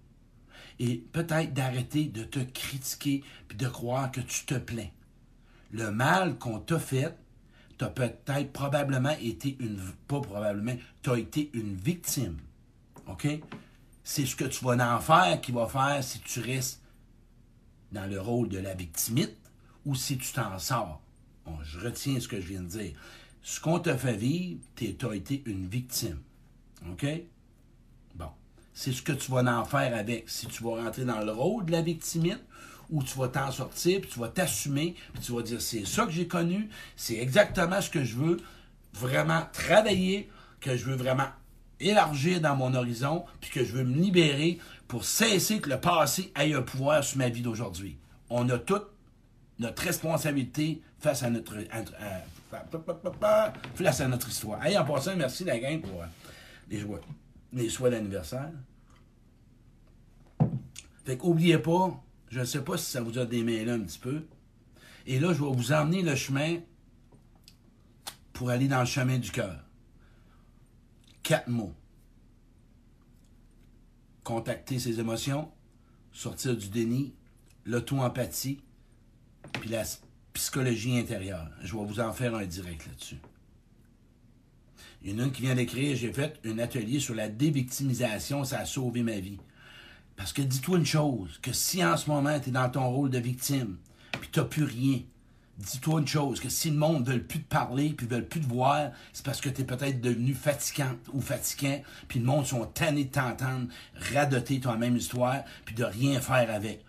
Et 0.79 0.97
peut-être 1.13 1.53
d'arrêter 1.53 2.07
de 2.07 2.25
te 2.25 2.41
critiquer 2.41 3.23
puis 3.47 3.59
de 3.59 3.69
croire 3.69 4.11
que 4.11 4.21
tu 4.21 4.45
te 4.47 4.55
plains 4.55 4.91
le 5.73 5.91
mal 5.91 6.39
qu'on 6.39 6.59
t'a 6.61 6.79
fait, 6.79 7.17
t'as 7.79 7.89
peut-être 7.89 8.53
probablement 8.53 9.17
été 9.21 9.57
une, 9.59 9.81
pas 10.07 10.21
probablement, 10.21 10.77
t'as 11.03 11.17
été 11.17 11.51
une 11.55 11.75
victime. 11.75 12.37
OK? 13.09 13.27
C'est 14.05 14.27
ce 14.27 14.37
que 14.37 14.45
tu 14.45 14.65
vas 14.65 14.95
en 14.95 15.01
faire 15.01 15.41
qui 15.41 15.53
va 15.53 15.67
faire 15.67 16.03
si 16.03 16.21
tu 16.21 16.41
restes 16.41 16.83
dans 17.93 18.07
le 18.07 18.21
rôle 18.21 18.49
de 18.49 18.59
la 18.59 18.75
victimite 18.75 19.37
ou 19.85 19.95
si 19.95 20.19
tu 20.19 20.33
t'en 20.33 20.59
sors. 20.59 21.01
je 21.63 21.81
retiens 21.81 22.21
ce 22.21 22.29
que 22.29 22.41
je 22.41 22.47
viens 22.47 22.63
de 22.63 22.69
dire. 22.69 22.93
Ce 23.43 23.61
qu'on 23.61 23.81
t'a 23.81 23.97
fait 23.97 24.17
vivre, 24.17 24.61
t'as 24.77 25.13
été 25.13 25.43
une 25.47 25.67
victime. 25.67 26.21
OK? 26.91 27.07
Bon. 28.15 28.31
C'est 28.73 28.93
ce 28.93 29.03
que 29.03 29.13
tu 29.13 29.31
vas 29.31 29.45
en 29.59 29.65
faire 29.65 29.97
avec. 29.97 30.29
Si 30.29 30.47
tu 30.47 30.63
vas 30.63 30.83
rentrer 30.83 31.05
dans 31.05 31.21
le 31.21 31.33
rôle 31.33 31.65
de 31.65 31.73
la 31.73 31.83
victimite 31.83 32.43
où 32.93 33.03
tu 33.03 33.19
vas 33.19 33.29
t'en 33.29 33.51
sortir, 33.51 34.01
puis 34.03 34.11
tu 34.11 34.21
vas 34.21 34.29
t'assumer, 34.29 34.95
puis 35.15 35.23
tu 35.23 35.33
vas 35.33 35.43
dire 35.43 35.61
c'est 35.61 35.87
ça 35.87 36.05
que 36.05 36.13
j'ai 36.13 36.29
connu, 36.29 36.69
c'est 36.95 37.17
exactement 37.17 37.81
ce 37.81 37.91
que 37.91 38.05
je 38.05 38.17
veux 38.17 38.37
vraiment 38.93 39.43
travailler, 39.53 40.31
que 40.61 40.77
je 40.77 40.85
veux 40.85 40.95
vraiment 40.95 41.27
élargir 41.81 42.41
dans 42.41 42.55
mon 42.55 42.75
horizon, 42.75 43.25
puis 43.41 43.51
que 43.51 43.65
je 43.65 43.73
veux 43.73 43.85
me 43.85 43.95
libérer 43.95 44.59
pour 44.87 45.05
cesser 45.05 45.59
que 45.59 45.71
le 45.71 45.81
passé 45.81 46.33
ait 46.39 46.53
un 46.53 46.61
pouvoir 46.61 47.03
sur 47.03 47.17
ma 47.17 47.31
vie 47.31 47.41
d'aujourd'hui. 47.41 47.97
On 48.29 48.49
a 48.51 48.59
toute 48.59 48.87
notre 49.59 49.83
responsabilité 49.83 50.83
face 50.99 51.23
à 51.23 51.31
notre, 51.31 51.57
histoire. 54.29 54.61
En 54.61 54.85
passant, 54.85 55.17
merci 55.17 55.45
la 55.45 55.59
gang 55.59 55.81
pour 55.81 56.03
euh, 56.03 56.07
les, 56.69 56.79
joies, 56.79 57.01
les 57.55 57.71
souhaits 57.71 57.93
d'anniversaire. 57.93 58.51
Fait 61.05 61.17
qu'oubliez 61.17 61.59
pas, 61.59 62.01
je 62.33 62.41
ne 62.41 62.45
sais 62.47 62.65
pas 62.65 62.79
si 62.79 62.91
ça 62.91 63.03
vous 63.03 63.19
a 63.19 63.27
démêlé 63.27 63.71
un 63.71 63.81
petit 63.81 63.99
peu. 63.99 64.25
Et 65.05 65.21
là, 65.21 65.35
je 65.35 65.45
vais 65.45 65.53
vous 65.53 65.73
emmener 65.73 66.01
le 66.01 66.17
chemin 66.17 66.61
pour 68.33 68.49
aller 68.49 68.69
dans 68.69 68.81
le 68.81 68.87
chemin 68.87 69.19
du 69.19 69.31
cœur. 69.31 69.63
Quatre 71.23 71.49
mots. 71.49 71.75
Contacter 74.25 74.79
ses 74.79 74.99
émotions, 74.99 75.53
sortir 76.11 76.57
du 76.57 76.71
déni, 76.71 77.13
l'auto-empathie, 77.67 78.63
puis 79.61 79.69
la 79.69 79.83
psychologie 80.33 80.97
intérieure. 80.97 81.51
Je 81.61 81.77
vais 81.77 81.85
vous 81.85 82.01
en 82.01 82.15
faire 82.15 82.35
un 82.35 82.47
direct 82.47 82.87
là-dessus. 82.87 83.19
Il 85.03 85.11
y 85.11 85.15
en 85.15 85.19
a 85.19 85.25
une 85.25 85.33
qui 85.33 85.43
vient 85.43 85.55
d'écrire, 85.55 85.97
j'ai 85.97 86.15
fait 86.15 86.41
un 86.47 86.59
atelier 86.59 86.99
sur 86.99 87.15
la 87.15 87.29
dévictimisation, 87.29 88.43
ça 88.45 88.61
a 88.61 88.65
sauvé 88.65 89.03
ma 89.03 89.21
vie. 89.21 89.39
Parce 90.23 90.33
que 90.33 90.43
dis-toi 90.43 90.79
une 90.79 90.87
chose, 90.87 91.41
que 91.43 91.53
si 91.53 91.85
en 91.85 91.97
ce 91.97 92.09
moment 92.09 92.39
tu 92.39 92.51
es 92.51 92.53
dans 92.53 92.71
ton 92.71 92.89
rôle 92.89 93.11
de 93.11 93.19
victime, 93.19 93.77
puis 94.21 94.31
tu 94.31 94.39
n'as 94.39 94.45
plus 94.45 94.63
rien, 94.63 95.01
dis-toi 95.59 95.99
une 95.99 96.07
chose, 96.07 96.39
que 96.39 96.49
si 96.49 96.71
le 96.71 96.77
monde 96.77 97.09
ne 97.09 97.15
veut 97.15 97.23
plus 97.25 97.43
te 97.43 97.49
parler, 97.49 97.89
puis 97.89 98.07
ne 98.07 98.15
veut 98.15 98.25
plus 98.25 98.41
te 98.41 98.47
voir, 98.47 98.93
c'est 99.13 99.25
parce 99.25 99.41
que 99.41 99.49
tu 99.49 99.63
es 99.63 99.65
peut-être 99.65 100.01
devenu 100.01 100.33
fatigante 100.35 101.01
ou 101.13 101.21
fatigant, 101.21 101.83
puis 102.07 102.21
le 102.21 102.27
monde 102.27 102.47
sont 102.47 102.65
tannés 102.67 103.07
de 103.07 103.11
t'entendre 103.11 103.67
radoter 104.15 104.61
toi 104.61 104.77
même 104.77 104.97
histoire, 104.97 105.43
puis 105.65 105.75
de 105.75 105.83
rien 105.83 106.21
faire 106.21 106.55
avec. 106.55 106.85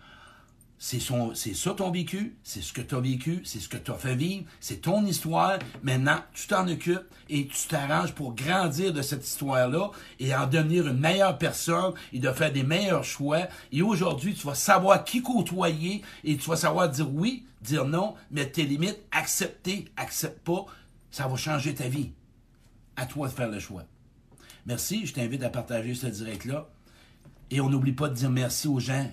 C'est 0.86 1.54
ça 1.54 1.70
ton 1.72 1.90
vécu, 1.90 2.36
c'est 2.42 2.60
ce 2.60 2.74
que 2.74 2.82
tu 2.82 2.94
as 2.94 3.00
vécu, 3.00 3.40
c'est 3.46 3.58
ce 3.58 3.70
que 3.70 3.78
tu 3.78 3.90
as 3.90 3.94
fait 3.94 4.14
vivre, 4.14 4.44
c'est 4.60 4.82
ton 4.82 5.02
histoire. 5.06 5.58
Maintenant, 5.82 6.18
tu 6.34 6.46
t'en 6.46 6.68
occupes 6.68 7.06
et 7.30 7.46
tu 7.46 7.68
t'arranges 7.68 8.12
pour 8.12 8.34
grandir 8.34 8.92
de 8.92 9.00
cette 9.00 9.26
histoire-là 9.26 9.92
et 10.20 10.34
en 10.34 10.46
devenir 10.46 10.86
une 10.86 10.98
meilleure 10.98 11.38
personne 11.38 11.94
et 12.12 12.18
de 12.18 12.30
faire 12.32 12.52
des 12.52 12.64
meilleurs 12.64 13.02
choix. 13.02 13.48
Et 13.72 13.80
aujourd'hui, 13.80 14.34
tu 14.34 14.46
vas 14.46 14.54
savoir 14.54 15.04
qui 15.04 15.22
côtoyer 15.22 16.02
et 16.22 16.36
tu 16.36 16.50
vas 16.50 16.56
savoir 16.56 16.90
dire 16.90 17.10
oui, 17.10 17.46
dire 17.62 17.86
non, 17.86 18.14
mettre 18.30 18.52
tes 18.52 18.64
limites, 18.64 19.00
accepter, 19.10 19.86
accepte 19.96 20.40
pas. 20.40 20.66
Ça 21.10 21.26
va 21.26 21.36
changer 21.36 21.74
ta 21.74 21.88
vie. 21.88 22.12
À 22.96 23.06
toi 23.06 23.28
de 23.28 23.32
faire 23.32 23.48
le 23.48 23.58
choix. 23.58 23.84
Merci, 24.66 25.06
je 25.06 25.14
t'invite 25.14 25.44
à 25.44 25.48
partager 25.48 25.94
ce 25.94 26.08
direct-là. 26.08 26.68
Et 27.50 27.62
on 27.62 27.70
n'oublie 27.70 27.92
pas 27.92 28.10
de 28.10 28.14
dire 28.14 28.30
merci 28.30 28.68
aux 28.68 28.80
gens 28.80 29.10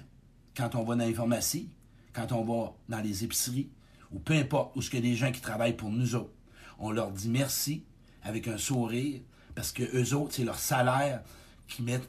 quand 0.61 0.75
on 0.75 0.83
va 0.83 0.95
dans 0.95 1.05
les 1.05 1.13
pharmacies, 1.13 1.69
quand 2.13 2.31
on 2.33 2.43
va 2.43 2.73
dans 2.87 3.01
les 3.01 3.23
épiceries, 3.23 3.69
ou 4.11 4.19
peu 4.19 4.33
importe 4.33 4.75
où 4.75 4.81
ce 4.81 4.91
que 4.91 4.97
des 4.97 5.15
gens 5.15 5.31
qui 5.31 5.41
travaillent 5.41 5.75
pour 5.75 5.89
nous 5.89 6.13
autres. 6.13 6.33
On 6.77 6.91
leur 6.91 7.09
dit 7.11 7.29
merci 7.29 7.83
avec 8.21 8.47
un 8.47 8.59
sourire, 8.59 9.21
parce 9.55 9.71
que 9.71 9.83
eux 9.97 10.15
autres, 10.15 10.35
c'est 10.35 10.43
leur 10.43 10.59
salaire 10.59 11.23
qui 11.67 11.81
mettent. 11.81 12.07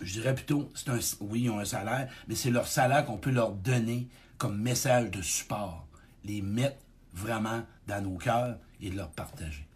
Je 0.00 0.12
dirais 0.12 0.34
plutôt, 0.34 0.72
c'est 0.74 0.88
un, 0.88 0.98
oui, 1.20 1.42
ils 1.42 1.50
ont 1.50 1.58
un 1.58 1.66
salaire, 1.66 2.10
mais 2.28 2.34
c'est 2.34 2.50
leur 2.50 2.66
salaire 2.66 3.04
qu'on 3.04 3.18
peut 3.18 3.30
leur 3.30 3.52
donner 3.52 4.08
comme 4.38 4.58
message 4.58 5.10
de 5.10 5.20
support. 5.20 5.86
Les 6.24 6.40
mettre 6.40 6.78
vraiment 7.12 7.62
dans 7.86 8.02
nos 8.02 8.16
cœurs 8.16 8.56
et 8.80 8.88
de 8.88 8.96
leur 8.96 9.10
partager. 9.10 9.66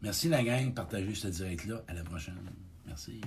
Merci 0.00 0.28
la 0.28 0.44
gang, 0.44 0.72
partagez 0.72 1.14
ce 1.14 1.26
direct-là. 1.26 1.82
À 1.88 1.94
la 1.94 2.04
prochaine. 2.04 2.36
Merci. 2.86 3.20